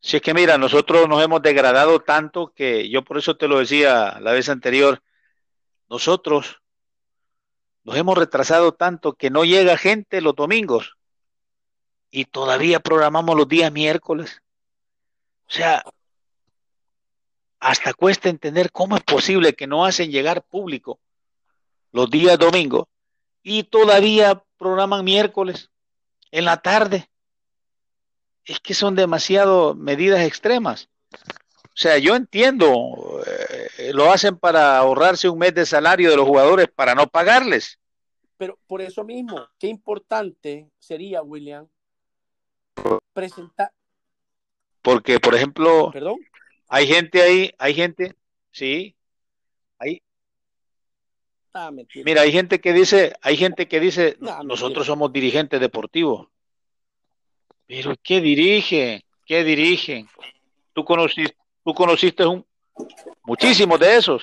[0.00, 3.58] Si es que mira, nosotros nos hemos degradado tanto que yo por eso te lo
[3.58, 5.02] decía la vez anterior,
[5.88, 6.60] nosotros
[7.84, 10.96] nos hemos retrasado tanto que no llega gente los domingos
[12.10, 14.42] y todavía programamos los días miércoles.
[15.48, 15.84] O sea,
[17.64, 21.00] hasta cuesta entender cómo es posible que no hacen llegar público
[21.92, 22.84] los días domingos
[23.42, 25.70] y todavía programan miércoles
[26.30, 27.08] en la tarde.
[28.44, 30.90] Es que son demasiado medidas extremas.
[31.64, 36.28] O sea, yo entiendo, eh, lo hacen para ahorrarse un mes de salario de los
[36.28, 37.78] jugadores para no pagarles.
[38.36, 41.66] Pero por eso mismo, qué importante sería, William,
[43.14, 43.72] presentar.
[44.82, 46.18] Porque, por ejemplo, ¿Perdón?
[46.68, 48.14] Hay gente ahí, hay gente,
[48.50, 48.94] sí,
[49.78, 50.00] hay,
[51.52, 52.04] Ah, mentira.
[52.04, 56.28] mira, hay gente que dice, hay gente que dice, No, nosotros somos dirigentes deportivos.
[57.66, 59.02] Pero ¿qué dirigen?
[59.24, 60.08] ¿Qué dirigen?
[60.72, 62.44] Tú conociste, tú conociste un,
[63.22, 64.22] muchísimos de esos.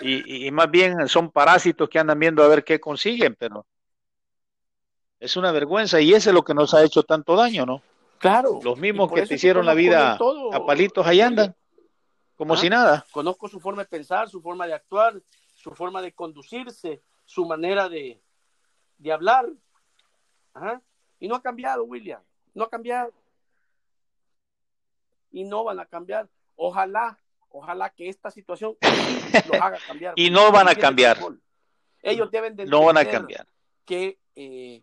[0.00, 3.66] Y, y- y más bien son parásitos que andan viendo a ver qué consiguen, pero
[5.20, 7.82] es una vergüenza y eso es lo que nos ha hecho tanto daño, ¿no?
[8.30, 8.58] Claro.
[8.62, 10.14] Los mismos que te hicieron la vida
[10.52, 11.54] a palitos ahí andan,
[12.36, 12.56] como Ah.
[12.56, 13.04] si nada.
[13.12, 15.20] Conozco su forma de pensar, su forma de actuar,
[15.54, 18.22] su forma de conducirse, su manera de,
[18.96, 19.46] de hablar.
[21.20, 22.22] Y no ha cambiado, William.
[22.54, 23.12] No ha cambiado.
[25.30, 26.28] Y no van a cambiar.
[26.56, 27.18] Ojalá,
[27.50, 28.76] ojalá que esta situación
[29.52, 30.14] los haga cambiar.
[30.16, 31.18] Y no van a cambiar.
[32.02, 33.46] Ellos deben de No van a entender cambiar.
[33.84, 34.82] que, eh,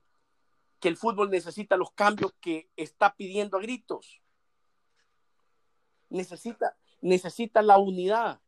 [0.82, 4.20] que el fútbol necesita los cambios que está pidiendo a gritos.
[6.10, 8.42] Necesita, necesita la unidad.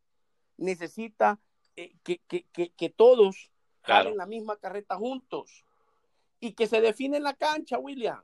[0.58, 1.40] Necesita
[1.76, 3.52] eh, que, que- que- que todos
[3.84, 4.04] Claro.
[4.06, 5.64] jalen la misma carreta juntos.
[6.40, 8.22] Y que se define en la cancha, William.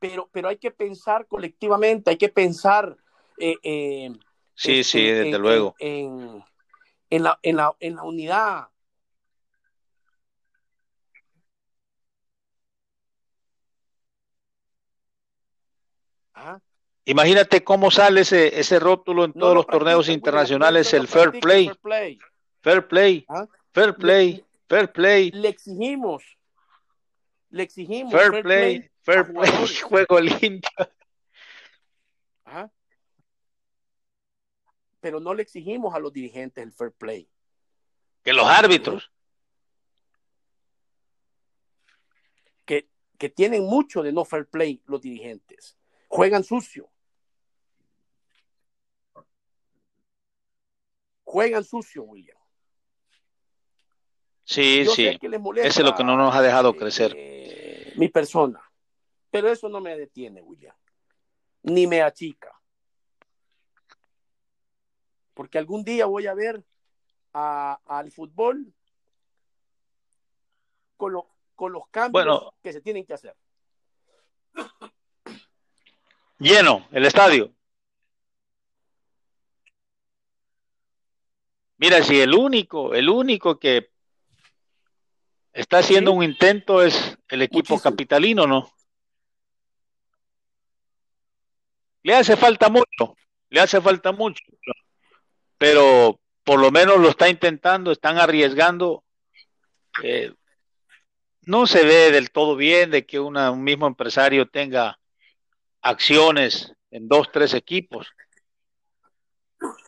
[0.00, 2.96] Pero, pero hay que pensar colectivamente, hay que pensar
[3.38, 4.10] eh, eh,
[4.54, 5.74] Sí, este, sí, desde en- luego.
[5.78, 6.44] En,
[7.10, 8.68] en la, en, la, en la unidad.
[16.34, 16.60] Ah,
[17.10, 21.66] Imagínate cómo sale ese, ese rótulo en todos lo los torneos internacionales, el fair play,
[21.66, 22.18] fair play.
[22.62, 26.22] fair play, Ah, fair play, fair play, Le exigimos,
[27.48, 29.50] le exigimos fair play, fair play,
[29.82, 30.70] juego limpio.
[32.44, 32.70] Ajá.
[35.00, 37.28] Pero no le exigimos a los dirigentes el fair play.
[38.22, 39.10] Que los árbitros,
[42.64, 42.88] Que,
[43.18, 45.76] que tienen mucho de no fair play los dirigentes.
[46.06, 46.88] Juegan sucio.
[51.30, 52.36] Juegan sucio, William.
[54.42, 57.12] sí, Yo sí, molesta, eso es lo que no nos ha dejado eh, crecer.
[57.16, 58.60] eh, mi persona.
[59.30, 60.74] Pero eso no me detiene, William.
[61.62, 62.50] Ni me achica.
[65.34, 66.64] Porque algún día voy a ver
[67.32, 68.74] a- al fútbol
[70.96, 72.52] con, lo- con los cambios Bueno.
[72.60, 73.36] que se tienen que hacer.
[76.38, 77.54] Lleno el estadio.
[81.80, 83.90] Mira, si el único, el único que
[85.50, 86.16] está haciendo Sí.
[86.18, 87.80] un intento es el equipo Muchísimo.
[87.80, 88.70] capitalino, ¿no?
[92.02, 93.16] Le hace falta mucho,
[93.48, 94.42] le hace falta mucho,
[95.56, 99.02] pero por lo menos lo está intentando, están arriesgando.
[100.02, 100.34] Eh,
[101.46, 104.98] no se ve del todo bien de que una- un mismo empresario tenga
[105.80, 108.06] acciones en dos, tres equipos.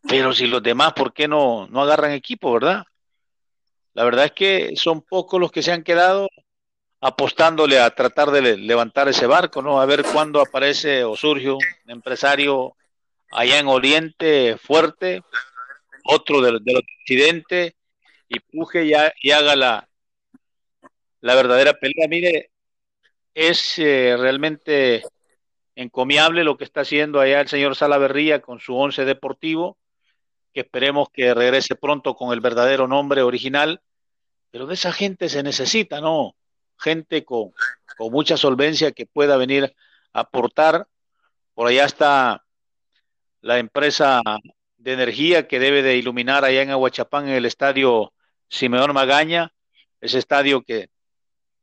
[0.09, 2.85] Pero si los demás, ¿por qué no, no agarran equipo, verdad?
[3.95, 6.29] La verdad es que son pocos los que se han quedado
[7.01, 9.81] apostándole a tratar de le- levantar ese barco, ¿no?
[9.81, 12.77] A ver cuándo aparece o surge un empresario
[13.33, 15.23] allá en Oriente fuerte,
[16.05, 17.75] otro del, del occidente,
[18.29, 19.89] y puje y, y haga la,
[21.21, 22.09] la verdadera pelea.
[22.09, 22.51] Mire,
[23.35, 25.03] es eh, realmente
[25.75, 29.77] encomiable lo que está haciendo allá el señor Salaverría con su once deportivo,
[30.53, 33.81] que esperemos que regrese pronto con el verdadero nombre original,
[34.51, 36.37] pero de esa gente se necesita, ¿no?
[36.79, 37.53] Gente con,
[37.97, 39.75] con mucha solvencia que pueda venir
[40.13, 40.87] a aportar.
[41.55, 42.45] Por allá está
[43.41, 44.23] la empresa
[44.77, 48.13] de energía que debe de iluminar allá en Aguachapán en el estadio
[48.49, 49.53] Simeón Magaña,
[50.01, 50.91] ese estadio que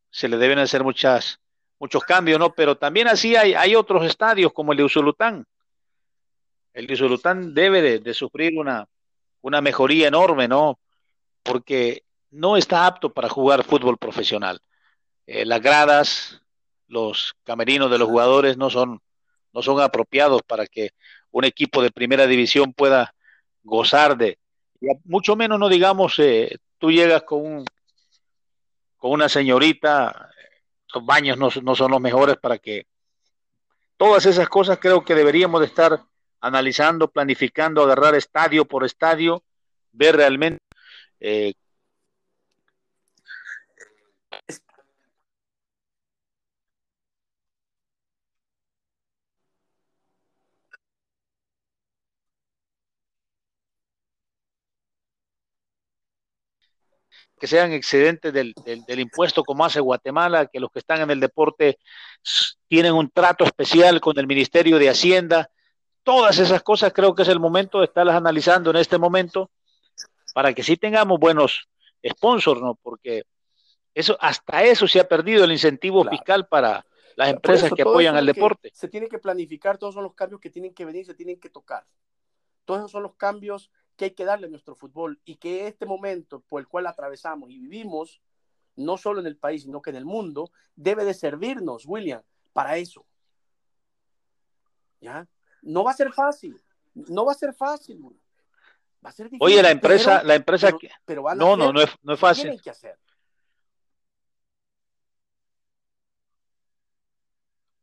[0.10, 1.40] se le deben hacer muchas,
[1.78, 2.54] muchos cambios, ¿no?
[2.54, 5.46] Pero también así hay, hay otros estadios como el de Usulután.
[6.80, 8.88] El de Usulután debe de, sufrir una,
[9.42, 10.80] una mejoría enorme, ¿no?
[11.44, 14.62] Porque no está apto para jugar fútbol profesional.
[15.28, 16.42] Eh, las gradas,
[16.88, 19.02] los camerinos de los jugadores no son,
[19.52, 20.92] no son apropiados para que
[21.32, 23.14] un equipo de primera división pueda
[23.62, 24.40] gozar de,
[25.04, 27.66] mucho menos no digamos, eh, tú llegas con un,
[28.96, 30.32] con una señorita,
[30.94, 32.88] los baños no, no son los mejores para que
[33.98, 36.06] todas esas cosas creo que deberíamos de estar
[36.42, 39.44] analizando, planificando, agarrar estadio por estadio,
[39.92, 40.60] ver realmente
[41.20, 41.54] eh,
[57.40, 61.10] que sean excedentes del, del, del, impuesto como hace Guatemala, que los que están en
[61.10, 61.80] el deporte
[62.68, 65.50] tienen un trato especial con el Ministerio de Hacienda,
[66.04, 69.52] Todas esas cosas creo que es el momento de estarlas analizando en este momento
[70.34, 71.68] para que sí tengamos buenos
[72.08, 72.76] sponsors, ¿no?
[72.76, 73.24] Porque
[73.94, 76.86] eso, hasta eso se ha perdido el incentivo fiscal para
[77.16, 78.72] las empresas que apoyan al deporte.
[78.74, 81.50] Se tiene que planificar, todos son los cambios que tienen que venir, se tienen que
[81.50, 81.86] tocar.
[82.66, 85.86] Todos esos son los cambios que hay que darle a nuestro fútbol y que este
[85.86, 88.22] momento por el cual atravesamos y vivimos,
[88.78, 92.22] no solo en el país, sino que en el mundo, debe de servirnos, William,
[92.54, 93.06] para eso.
[95.02, 95.28] ¿Ya?
[95.62, 96.60] No va a ser fácil,
[96.94, 98.00] no va a ser fácil.
[99.04, 100.90] Va a ser difícil, Oye, la empresa, la empresa que...
[101.36, 102.62] no, no, no es, no es fácil.
[102.62, 102.98] Que hacer.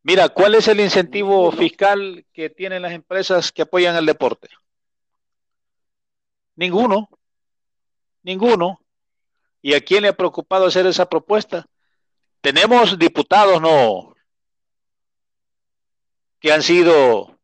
[0.03, 4.49] Mira, ¿cuál es el incentivo fiscal que tienen las empresas que apoyan el deporte?
[6.55, 7.09] Ninguno.
[8.23, 8.81] Ninguno.
[9.63, 11.67] ¿Y a quién le ha preocupado hacer esa propuesta?
[12.41, 14.15] Tenemos diputados, no,
[16.39, 17.36] que han sido,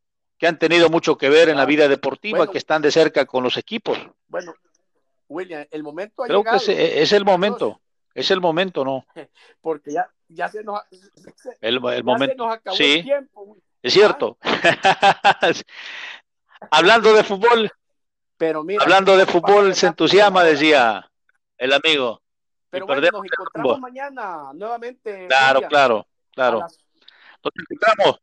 [0.43, 3.45] que han tenido mucho que ver en la vida deportiva, que están de cerca con
[3.45, 3.97] los equipos.
[4.27, 4.53] Bueno,
[5.29, 6.57] William, el momento ha Creo que
[7.01, 7.81] es, el momento,
[8.13, 9.07] es el momento, ¿no?
[9.61, 10.81] Porque ya, ya se nos,
[11.61, 13.57] el, momento, acabó sí, el tiempo.
[13.81, 14.37] Es cierto.
[16.73, 17.71] Hablando de fútbol,
[18.81, 21.09] Hablando de fútbol, se entusiasma, decía
[21.57, 22.21] el amigo.
[22.69, 25.29] Pero bueno, nos encontramos mañana nuevamente.
[25.29, 26.59] Claro, claro, claro.
[26.59, 28.19] Nos encontramos,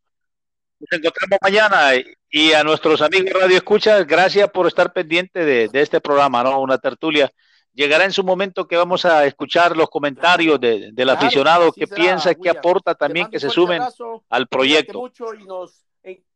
[0.80, 1.92] nos encontramos mañana
[2.30, 6.62] y a nuestros amigos Radio Escucha, gracias por estar pendiente de, este programa, ¿no?
[6.62, 7.32] Una tertulia.
[7.74, 12.50] Llegará en su momento que vamos a escuchar los comentarios del aficionado que piensa, que
[12.50, 13.82] aporta también, que se sumen
[14.30, 15.00] al proyecto.
[15.00, 15.86] Mucho y nos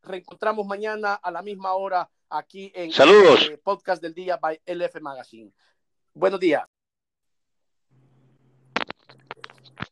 [0.02, 5.00] reencontramos mañana a la misma hora aquí en el eh, podcast del día by LF
[5.00, 5.52] Magazine.
[6.12, 6.73] Buenos días.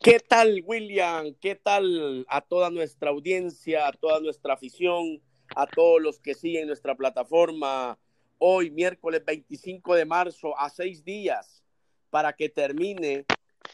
[0.03, 1.33] ¿Qué tal, William?
[1.41, 5.23] ¿Qué tal a toda nuestra audiencia, a toda nuestra afición,
[5.55, 7.97] a todos los que siguen nuestra plataforma?
[8.39, 11.63] Hoy, miércoles 25 de marzo, a seis días
[12.11, 13.27] para que termine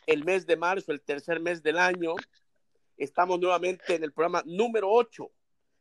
[0.06, 2.14] el mes de marzo, el tercer mes del año.
[2.98, 5.30] Estamos nuevamente en el programa número 8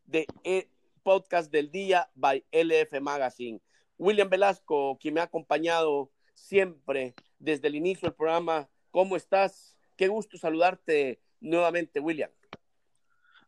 [0.06, 0.70] de e
[1.04, 3.60] podcast del día by LF Magazine.
[3.98, 8.70] William Velasco, quien me ha acompañado siempre desde el inicio del programa.
[8.92, 9.77] ¿Cómo estás?
[9.98, 12.30] Qué gusto saludarte nuevamente, William.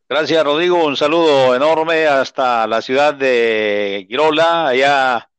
[0.09, 0.83] Gracias, Rodrigo.
[0.83, 5.29] Un saludo enorme hasta la ciudad de Girola, allá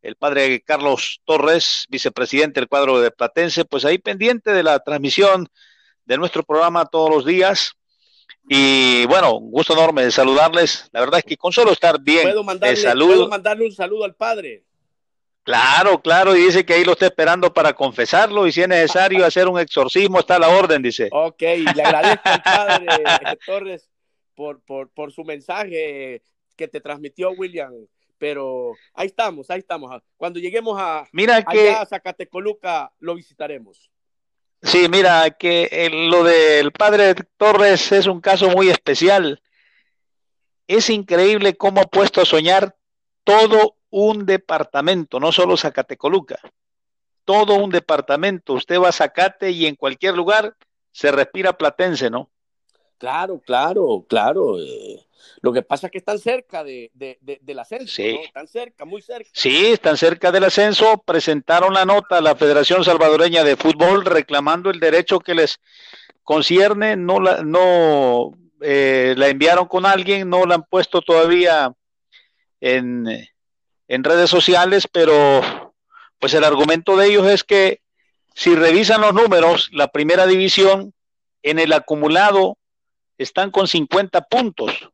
[0.00, 5.48] el padre Carlos Torres, vicepresidente del cuadro de Platense, pues ahí pendiente de la transmisión
[6.04, 7.72] de nuestro programa todos los días.
[8.48, 10.88] Y bueno, un gusto enorme de saludarles.
[10.92, 14.64] La verdad es que con solo estar bien ¿Puedo mandarle, mandarle un saludo al padre.
[15.42, 19.24] Claro, claro, y dice que ahí lo está esperando para confesarlo y si es necesario
[19.24, 21.08] hacer un exorcismo, está a la orden, dice.
[21.12, 22.86] Ok, le agradezco al padre
[23.46, 23.88] Torres
[24.34, 26.22] por, por, por su mensaje
[26.56, 27.72] que te transmitió William,
[28.18, 30.02] pero ahí estamos, ahí estamos.
[30.16, 31.70] Cuando lleguemos a, Mira que...
[31.70, 33.90] a Zacatecoluca, lo visitaremos.
[34.62, 39.42] Sí, mira, que lo del padre Torres es un caso muy especial.
[40.66, 42.76] Es increíble cómo ha puesto a soñar
[43.24, 46.38] todo un departamento, no solo Zacatecoluca,
[47.24, 48.54] todo un departamento.
[48.54, 50.56] Usted va a Zacate y en cualquier lugar
[50.92, 52.30] se respira platense, ¿no?
[52.98, 54.60] Claro, claro, claro.
[54.60, 55.06] Eh,
[55.40, 58.18] lo que pasa es que están cerca de, del ascenso, sí.
[58.24, 59.30] Están cerca, muy cerca.
[59.32, 61.02] Sí, están cerca del ascenso.
[61.04, 65.60] Presentaron la nota a la Federación Salvadoreña de Fútbol reclamando el derecho que les
[66.22, 66.96] concierne.
[66.96, 71.72] No la, no, eh, la enviaron con alguien, no la han puesto todavía
[72.60, 73.06] en,
[73.90, 75.74] en redes sociales, pero
[76.18, 77.82] pues el argumento de ellos es que
[78.34, 80.94] si revisan los números, la primera división
[81.42, 82.56] en el acumulado
[83.18, 84.90] están con 50 puntos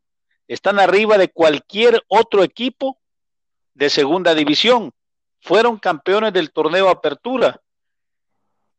[0.48, 2.98] están arriba de cualquier otro equipo
[3.74, 4.93] de segunda división.
[5.40, 7.60] Fueron campeones del torneo Apertura.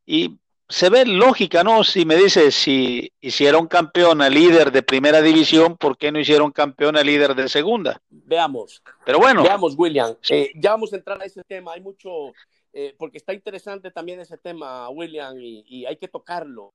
[0.06, 0.40] Y
[0.70, 1.84] se ve lógica, ¿no?
[1.84, 6.52] Si me dices, si hicieron campeón a líder de primera división, ¿por qué no hicieron
[6.52, 8.02] campeón a líder de segunda?
[8.10, 8.84] Veamos.
[9.06, 9.44] Pero bueno.
[9.44, 10.16] Veamos, William.
[10.30, 11.74] Eh, ya vamos a entrar a ese tema.
[11.74, 12.34] Hay mucho,
[12.74, 16.74] eh, porque está interesante también ese tema, William, y, y hay que tocarlo.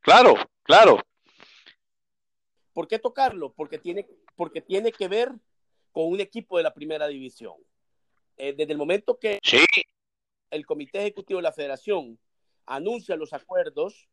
[0.00, 0.34] Claro,
[0.64, 0.98] claro.
[2.72, 3.52] ¿Por qué tocarlo?
[3.52, 5.30] Porque tiene, porque tiene que ver
[5.92, 7.54] con un equipo de la primera división.
[8.36, 9.38] Eh, desde el momento que
[10.52, 12.18] el Comité Ejecutivo de la Federación
[12.66, 14.08] anuncia los acuerdos,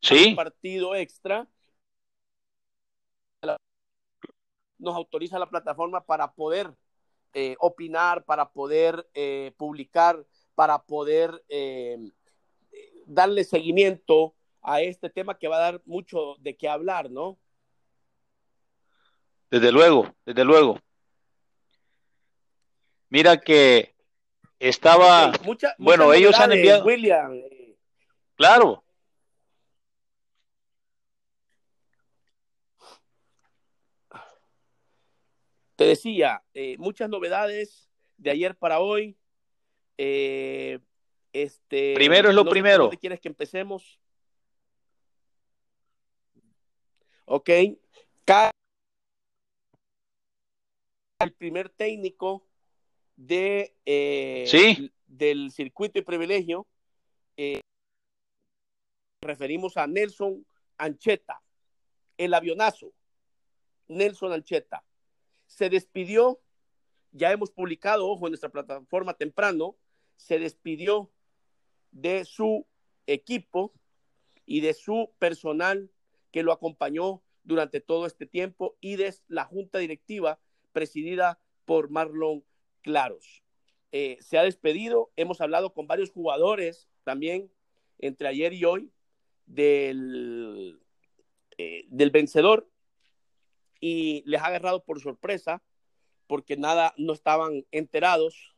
[0.00, 0.30] sí.
[0.30, 1.46] un partido extra,
[4.78, 6.74] nos autoriza la plataforma para poder
[7.34, 9.08] eh, opinar, para poder
[9.56, 11.44] publicar, para poder
[13.06, 17.38] darle seguimiento a este tema que va a dar mucho de qué hablar, ¿no?
[19.50, 20.78] Desde luego, desde luego.
[23.16, 23.94] Mira que
[24.58, 25.32] estaba,
[25.78, 26.84] bueno, ellos han enviado.
[26.84, 27.32] William.
[28.34, 28.84] Claro.
[35.76, 37.88] Te decía, eh, muchas novedades
[38.18, 39.16] de ayer para hoy.
[39.96, 40.78] Eh,
[41.32, 42.90] este, primero es lo primero.
[43.00, 43.98] quieres que empecemos?
[47.24, 47.48] Ok.
[51.18, 52.46] El primer técnico
[53.16, 56.66] de, eh, del circuito y privilegio.
[57.36, 57.60] Eh,
[59.20, 60.46] referimos a Nelson
[60.78, 61.42] Ancheta,
[62.16, 62.92] el avionazo.
[63.88, 64.84] Nelson Ancheta.
[65.46, 66.40] Se despidió,
[67.12, 69.76] ya hemos publicado, ojo, en nuestra plataforma temprano,
[70.16, 71.10] se despidió
[71.92, 72.66] de su
[73.06, 73.72] equipo
[74.44, 75.90] y de su personal
[76.30, 80.40] que lo acompañó durante todo este tiempo y de la junta directiva
[80.72, 82.44] presidida por Marlon
[82.86, 83.42] Claros.
[83.90, 87.50] Eh, se ha despedido, hemos hablado con varios jugadores también
[87.98, 88.92] entre ayer y hoy
[89.44, 90.78] del,
[91.58, 92.70] eh, del vencedor
[93.80, 95.64] y les ha agarrado por sorpresa
[96.28, 98.54] porque nada, no estaban enterados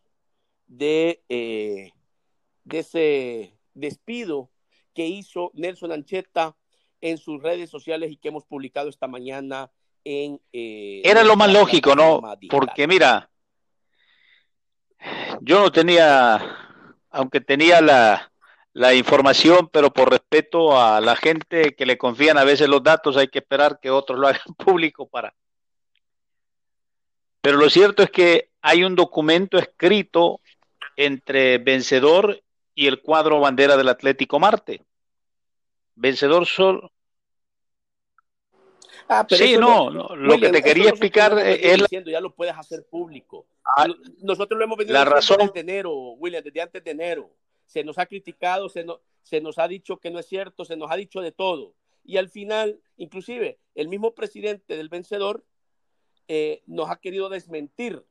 [0.66, 1.92] de, eh,
[2.64, 4.50] de ese despido
[4.92, 6.54] que hizo Nelson Ancheta
[7.00, 9.72] en sus redes sociales y que hemos publicado esta mañana
[10.04, 10.38] en...
[10.52, 12.20] Eh, Era lo más lógico, ¿no?
[12.50, 13.30] Porque mira,
[15.40, 16.56] yo no tenía,
[17.10, 18.24] aunque tenía la,
[18.94, 23.28] información, pero por respeto a la gente que le confían a veces los datos, hay
[23.28, 25.34] que esperar que otros lo hagan público para...
[27.40, 30.40] Pero lo cierto es que hay un documento escrito
[30.96, 32.42] entre vencedor
[32.74, 34.84] y el cuadro bandera del Atlético Marte.
[35.94, 36.92] Vencedor solo.
[39.08, 41.82] Ah, sí, no, lo que te quería explicar es...
[41.90, 43.46] ya lo puedes hacer público.
[43.64, 43.86] Ah,
[44.22, 45.38] Nosotros lo hemos venido la razón...
[45.38, 47.30] desde enero, William, desde antes de enero.
[47.66, 48.84] Se nos ha criticado, se,
[49.22, 51.74] se nos ha dicho que no es cierto, se nos ha dicho de todo.
[52.04, 55.44] Y al final, inclusive, el mismo presidente del vencedor
[56.28, 58.04] eh, nos ha querido desmentir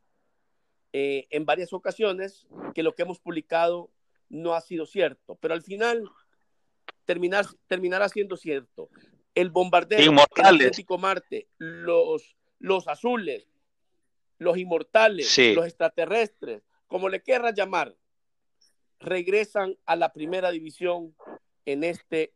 [0.94, 3.92] eh, en varias ocasiones que lo que hemos publicado
[4.30, 6.10] no ha sido cierto, pero al final
[7.06, 8.90] terminar, terminará siendo cierto.
[9.42, 13.46] El bombardeo, el Atlético Marte, los, los azules,
[14.38, 17.96] los inmortales, los extraterrestres, como le quieras llamar,
[19.00, 21.16] regresan a la primera división
[21.66, 22.34] en, este,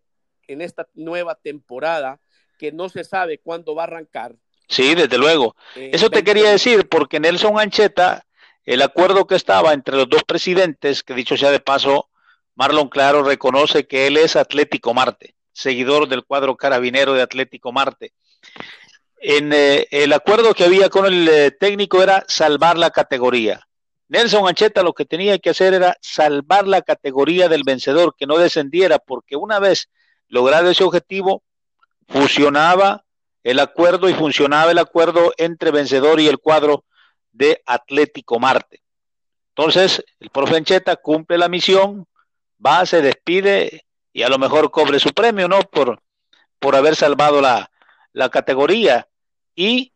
[0.47, 2.19] en esta nueva temporada
[2.59, 4.35] que no se sabe cuándo va a arrancar.
[4.67, 5.55] Sí, desde luego.
[5.75, 8.25] Eh, Eso te quería decir, porque Nelson Ancheta
[8.65, 12.09] el acuerdo que estaba entre los dos presidentes, que dicho sea de paso,
[12.55, 18.13] Marlon Claro reconoce que él es Atlético Marte, seguidor del cuadro carabinero de Atlético Marte.
[19.17, 23.61] En eh, el acuerdo que había con el eh, técnico era salvar la categoría.
[24.07, 28.37] Nelson Ancheta lo que tenía que hacer era salvar la categoría del vencedor, que no
[28.37, 29.89] descendiera, porque una vez
[30.31, 31.43] logrado ese objetivo,
[32.07, 33.03] fusionaba
[33.43, 36.85] el acuerdo y funcionaba el acuerdo entre vencedor y el cuadro
[37.31, 38.81] de Atlético Marte.
[39.49, 42.07] Entonces, el profe Ancheta cumple la misión,
[42.65, 45.61] va, se despide y a lo mejor cobre su premio, ¿no?
[45.61, 46.01] Por,
[46.59, 47.71] por haber salvado la,
[48.13, 49.07] la categoría.
[49.55, 49.93] Y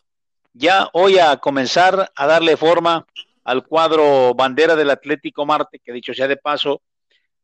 [0.54, 3.06] ya hoy a comenzar a darle forma
[3.44, 6.82] al cuadro bandera del Atlético Marte, que dicho sea de paso,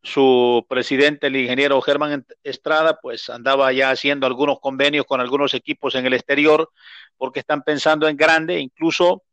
[0.03, 5.93] su presidente, el ingeniero Germán Estrada, pues andaba ya haciendo algunos convenios con algunos equipos
[5.93, 6.71] en el exterior,
[7.17, 9.23] porque están pensando en grande, incluso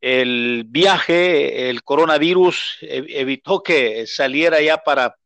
[0.00, 5.16] el viaje, el coronavirus evitó que saliera ya para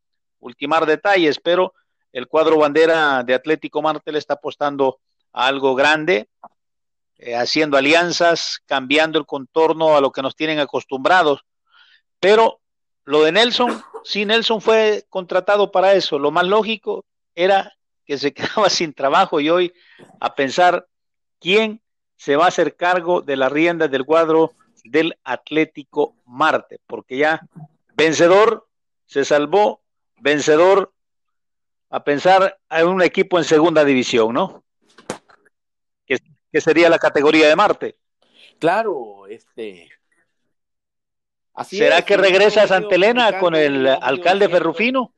[0.42, 1.72] ultimar detalles, pero
[2.12, 5.00] el cuadro bandera de Atlético Marte le está apostando
[5.32, 6.28] a algo grande,
[7.16, 11.40] eh, haciendo alianzas, cambiando el contorno a lo que nos tienen acostumbrados.
[12.20, 12.60] Pero
[13.04, 16.18] lo de Nelson, sí, Nelson fue contratado para eso.
[16.18, 17.04] Lo más lógico
[17.34, 17.72] era
[18.04, 19.72] que se quedaba sin trabajo y hoy
[20.20, 20.86] a pensar
[21.40, 21.80] quién
[22.16, 24.52] se va a hacer cargo de las riendas del cuadro
[24.84, 27.40] del Atlético Marte, porque ya
[27.94, 28.68] vencedor
[29.06, 29.81] se salvó,
[30.22, 30.94] vencedor
[31.90, 34.64] a pensar en un equipo en segunda división, ¿no?
[36.06, 37.96] Que, sería la categoría de Marte.
[38.58, 39.90] Claro, este.
[41.64, 45.14] ¿Será que regresa a Santa Elena con el alcalde Ferrufino?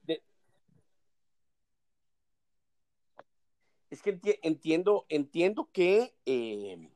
[3.91, 6.89] Es que entiendo, entiendo que, eh,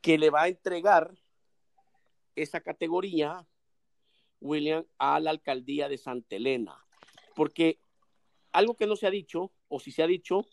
[0.00, 1.12] que le va a entregar
[2.34, 3.46] esa categoría,
[4.40, 6.85] William, a la alcaldía de Santa Elena.
[7.36, 7.78] Porque
[8.50, 10.46] algo que no se ha dicho, o si se ha dicho,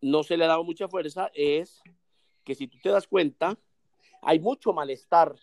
[0.00, 1.82] no se le ha dado mucha fuerza, es
[2.44, 3.58] que si tú te das cuenta,
[4.22, 5.36] hay mucho malestar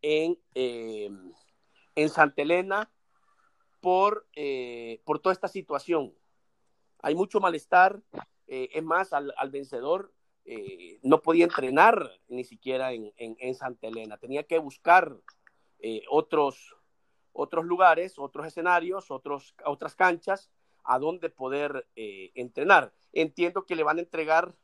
[0.00, 1.10] en, eh,
[1.94, 2.90] en Santa Elena
[3.80, 6.14] por, eh, por toda esta situación.
[7.00, 8.00] Hay mucho malestar,
[8.46, 10.12] eh, es más, al, al vencedor
[11.02, 15.16] no podía entrenar ni siquiera en, en, Santa Elena, tenía que buscar
[16.10, 16.74] otros,
[17.32, 20.50] otros lugares, otros escenarios, otros, otras canchas
[20.84, 22.92] a donde poder eh, entrenar.
[23.12, 24.54] Entiendo que le van a entregar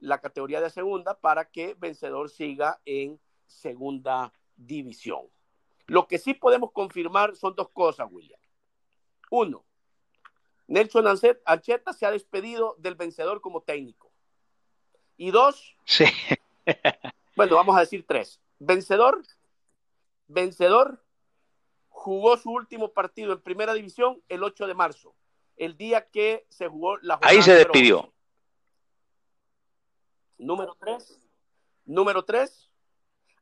[0.00, 5.22] la categoría de segunda para que vencedor siga en segunda división.
[5.86, 8.40] Lo que sí podemos confirmar son dos cosas, William.
[9.30, 9.64] Uno,
[10.66, 11.06] Nelson
[11.44, 14.12] Ancheta se ha despedido del vencedor como técnico.
[15.16, 16.04] Y dos, sí.
[17.36, 18.40] bueno, vamos a decir tres.
[18.58, 19.22] Vencedor,
[20.28, 21.02] vencedor
[21.98, 25.16] jugó su último partido en primera división el 8 de marzo,
[25.56, 28.14] el día que se jugó la Ahí se despidió.
[30.38, 31.18] Número tres,
[31.84, 32.70] número tres,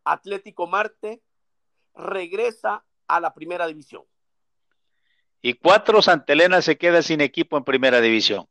[0.05, 1.23] Atlético Marte
[1.95, 4.05] regresa a la primera división.
[5.43, 8.49] Y cuatro Santelena se queda sin equipo en primera división.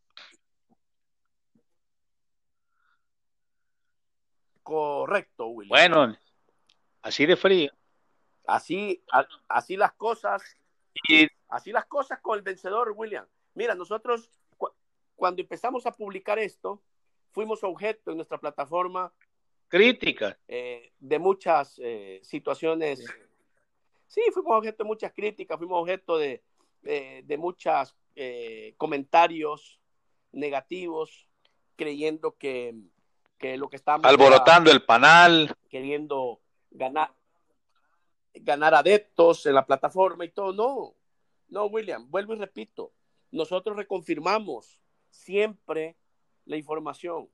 [4.61, 5.69] Correcto, William.
[5.69, 6.17] Bueno,
[7.01, 7.71] así de frío.
[8.47, 10.43] Así, a, así las cosas.
[11.07, 11.27] Y...
[11.49, 13.25] Así las cosas con el vencedor, William.
[13.53, 14.69] Mira, nosotros cu
[15.15, 16.81] cuando empezamos a publicar esto,
[17.31, 19.13] fuimos objeto en nuestra plataforma.
[19.67, 20.37] Críticas.
[20.47, 23.05] Eh, de muchas eh, situaciones.
[24.07, 24.21] Sí.
[24.33, 26.43] fuimos objeto de muchas críticas, fuimos objeto de,
[26.81, 29.79] de, de muchos eh, comentarios
[30.31, 31.27] negativos,
[31.75, 32.75] creyendo que,
[33.37, 36.41] que lo que estamos alborotando era, el panal, queriendo
[36.71, 37.13] ganar
[38.41, 40.53] ganar adeptos en la plataforma y todo.
[40.53, 40.95] No,
[41.49, 42.93] no, William, vuelvo y repito,
[43.31, 44.79] nosotros reconfirmamos
[45.09, 45.95] siempre
[46.45, 47.29] la información.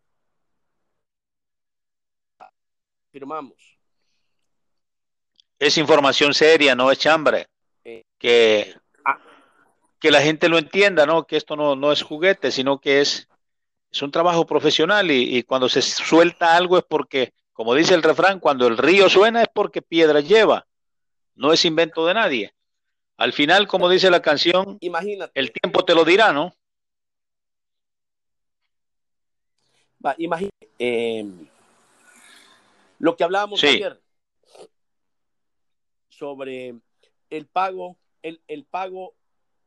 [3.11, 3.77] Firmamos.
[5.59, 7.47] Es información seria, no es chambre.
[7.83, 8.73] Eh, que,
[9.05, 9.19] ah,
[9.99, 11.25] que la gente lo entienda, ¿no?
[11.25, 13.27] Que esto no, no es juguete, sino que es,
[13.91, 18.03] es un trabajo profesional y, y cuando se suelta algo es porque, como dice el
[18.03, 20.65] refrán, cuando el río suena es porque piedras lleva
[21.41, 22.53] no es invento de nadie.
[23.17, 25.31] Al final, como dice la canción, imagínate.
[25.39, 26.53] el tiempo te lo dirá, ¿no?
[30.05, 30.69] Va, imagínate.
[30.77, 31.25] Eh,
[32.99, 33.67] lo que hablábamos sí.
[33.67, 33.99] ayer
[36.09, 36.75] sobre
[37.31, 39.15] el pago, el, el, pago,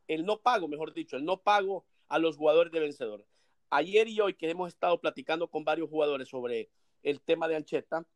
[0.06, 3.26] el no pago, mejor dicho, el no pago a los jugadores de vencedor.
[3.70, 6.70] Ayer y hoy que hemos estado platicando con varios jugadores sobre
[7.02, 8.06] el tema de Ancheta,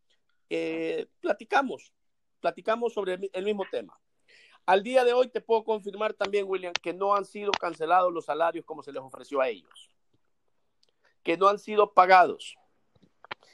[0.49, 1.93] eh, platicamos
[2.41, 3.99] platicamos sobre el mismo tema.
[4.67, 8.27] Al día de hoy te puedo confirmar también, William, que no han sido cancelados los
[8.27, 9.91] salarios como se les ofreció a ellos,
[11.23, 12.57] que no han sido pagados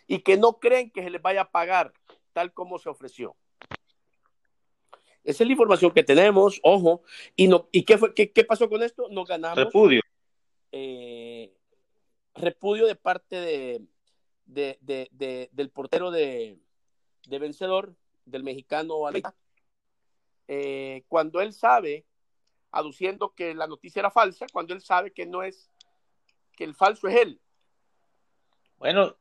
[0.06, 1.92] y que no creen que se les vaya a pagar
[2.32, 3.36] tal como se ofreció.
[5.22, 7.02] Esa es la información que tenemos, ojo.
[7.34, 9.08] ¿Y, no, y qué, fue, qué, qué pasó con esto?
[9.08, 9.56] Nos ganamos.
[9.56, 10.02] Repudio.
[10.70, 11.54] Eh,
[12.34, 13.86] repudio de parte de,
[14.44, 16.58] de, de, de del portero de,
[17.26, 17.94] vencedor,
[18.24, 18.96] del mexicano
[20.48, 22.04] eh, cuando él sabe,
[22.70, 25.70] aduciendo que la noticia era falsa, cuando él sabe que no es,
[26.52, 27.40] que el falso es él.
[28.76, 29.16] Bueno,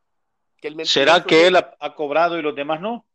[0.58, 3.06] que el ¿será que él ha, ha, cobrado y los demás no?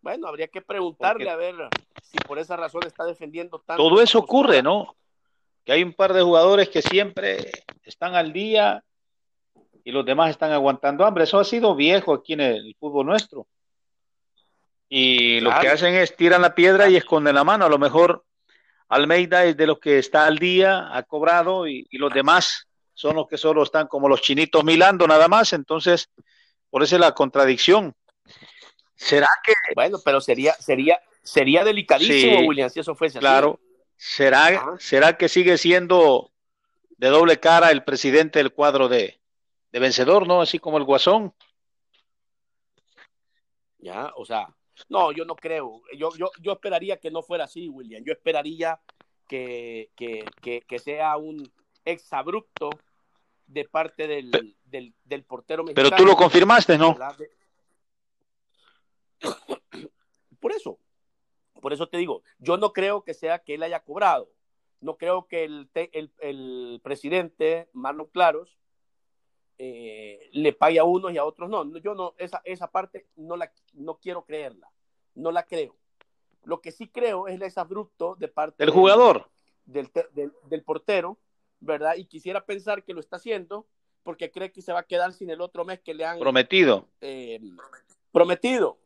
[0.00, 1.30] Bueno, habría que preguntarle Porque...
[1.30, 1.68] a ver
[2.02, 3.82] si por esa razón está defendiendo tanto.
[3.82, 4.96] Todo eso ocurre, ¿no?
[5.64, 7.52] Que hay un par de jugadores que siempre
[7.84, 8.82] están al día
[9.84, 11.24] y los demás están aguantando hambre.
[11.24, 13.46] Eso ha sido viejo aquí en el fútbol nuestro
[14.92, 15.56] y claro.
[15.56, 17.64] lo que hacen es tiran la piedra y esconden la mano.
[17.64, 18.24] A lo mejor
[18.88, 23.14] Almeida es de los que está al día, ha cobrado y, y, los demás son
[23.14, 25.52] los que solo están como los chinitos milando nada más.
[25.52, 26.10] Entonces,
[26.68, 27.94] por eso es la contradicción.
[28.96, 29.52] ¿Será que...
[29.76, 33.60] Bueno, pero sería, sería, sería delicadísimo, sí, William, si eso fuese Claro.
[33.62, 33.70] Así.
[33.96, 34.74] ¿Será, Ajá.
[34.80, 36.32] ¿Será que sigue siendo
[36.98, 39.20] de doble cara el presidente del cuadro de,
[39.70, 40.42] de vencedor, no?
[40.42, 41.32] Así como el Guasón.
[43.78, 44.48] Ya, o sea,
[44.88, 45.82] no, yo no creo.
[45.96, 48.02] Yo, yo, yo esperaría que no fuera así, William.
[48.04, 48.80] Yo esperaría
[49.28, 51.50] que, que, que, que sea un
[51.84, 52.70] exabrupto
[53.46, 55.88] de parte del, pero, del, del, portero mexicano.
[55.90, 56.96] Pero tú lo confirmaste, ¿no?
[60.40, 60.78] Por eso,
[61.60, 64.30] por eso te digo, yo no creo que sea que él haya cobrado.
[64.80, 68.56] No creo que el, el, el presidente, Marlon Claros,
[69.62, 71.76] eh, le pague a unos y a otros no.
[71.80, 74.70] Yo no, esa, esa parte no la no quiero creerla,
[75.14, 75.76] no la creo.
[76.44, 79.28] Lo que sí creo es el exabrupto de parte del jugador,
[79.66, 81.18] del, del, del, portero,
[81.60, 81.96] ¿verdad?
[81.96, 83.66] Y quisiera pensar que lo está haciendo
[84.02, 86.88] porque cree que se va a quedar sin el otro mes que le han prometido.
[87.02, 87.38] Eh,
[88.12, 88.78] prometido,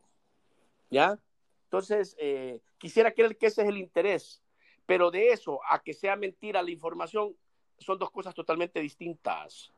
[0.89, 1.17] ¿ya?
[1.63, 4.43] Entonces, eh, quisiera creer que ese es el interés,
[4.85, 7.33] pero de eso a que sea mentira la información
[7.79, 9.71] son dos cosas totalmente distintas,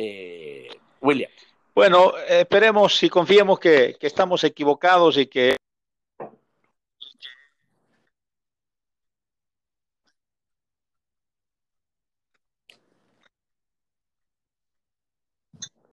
[0.00, 0.68] eh,
[1.00, 1.30] William.
[1.74, 5.56] Bueno, esperemos y confiemos que, que estamos equivocados y que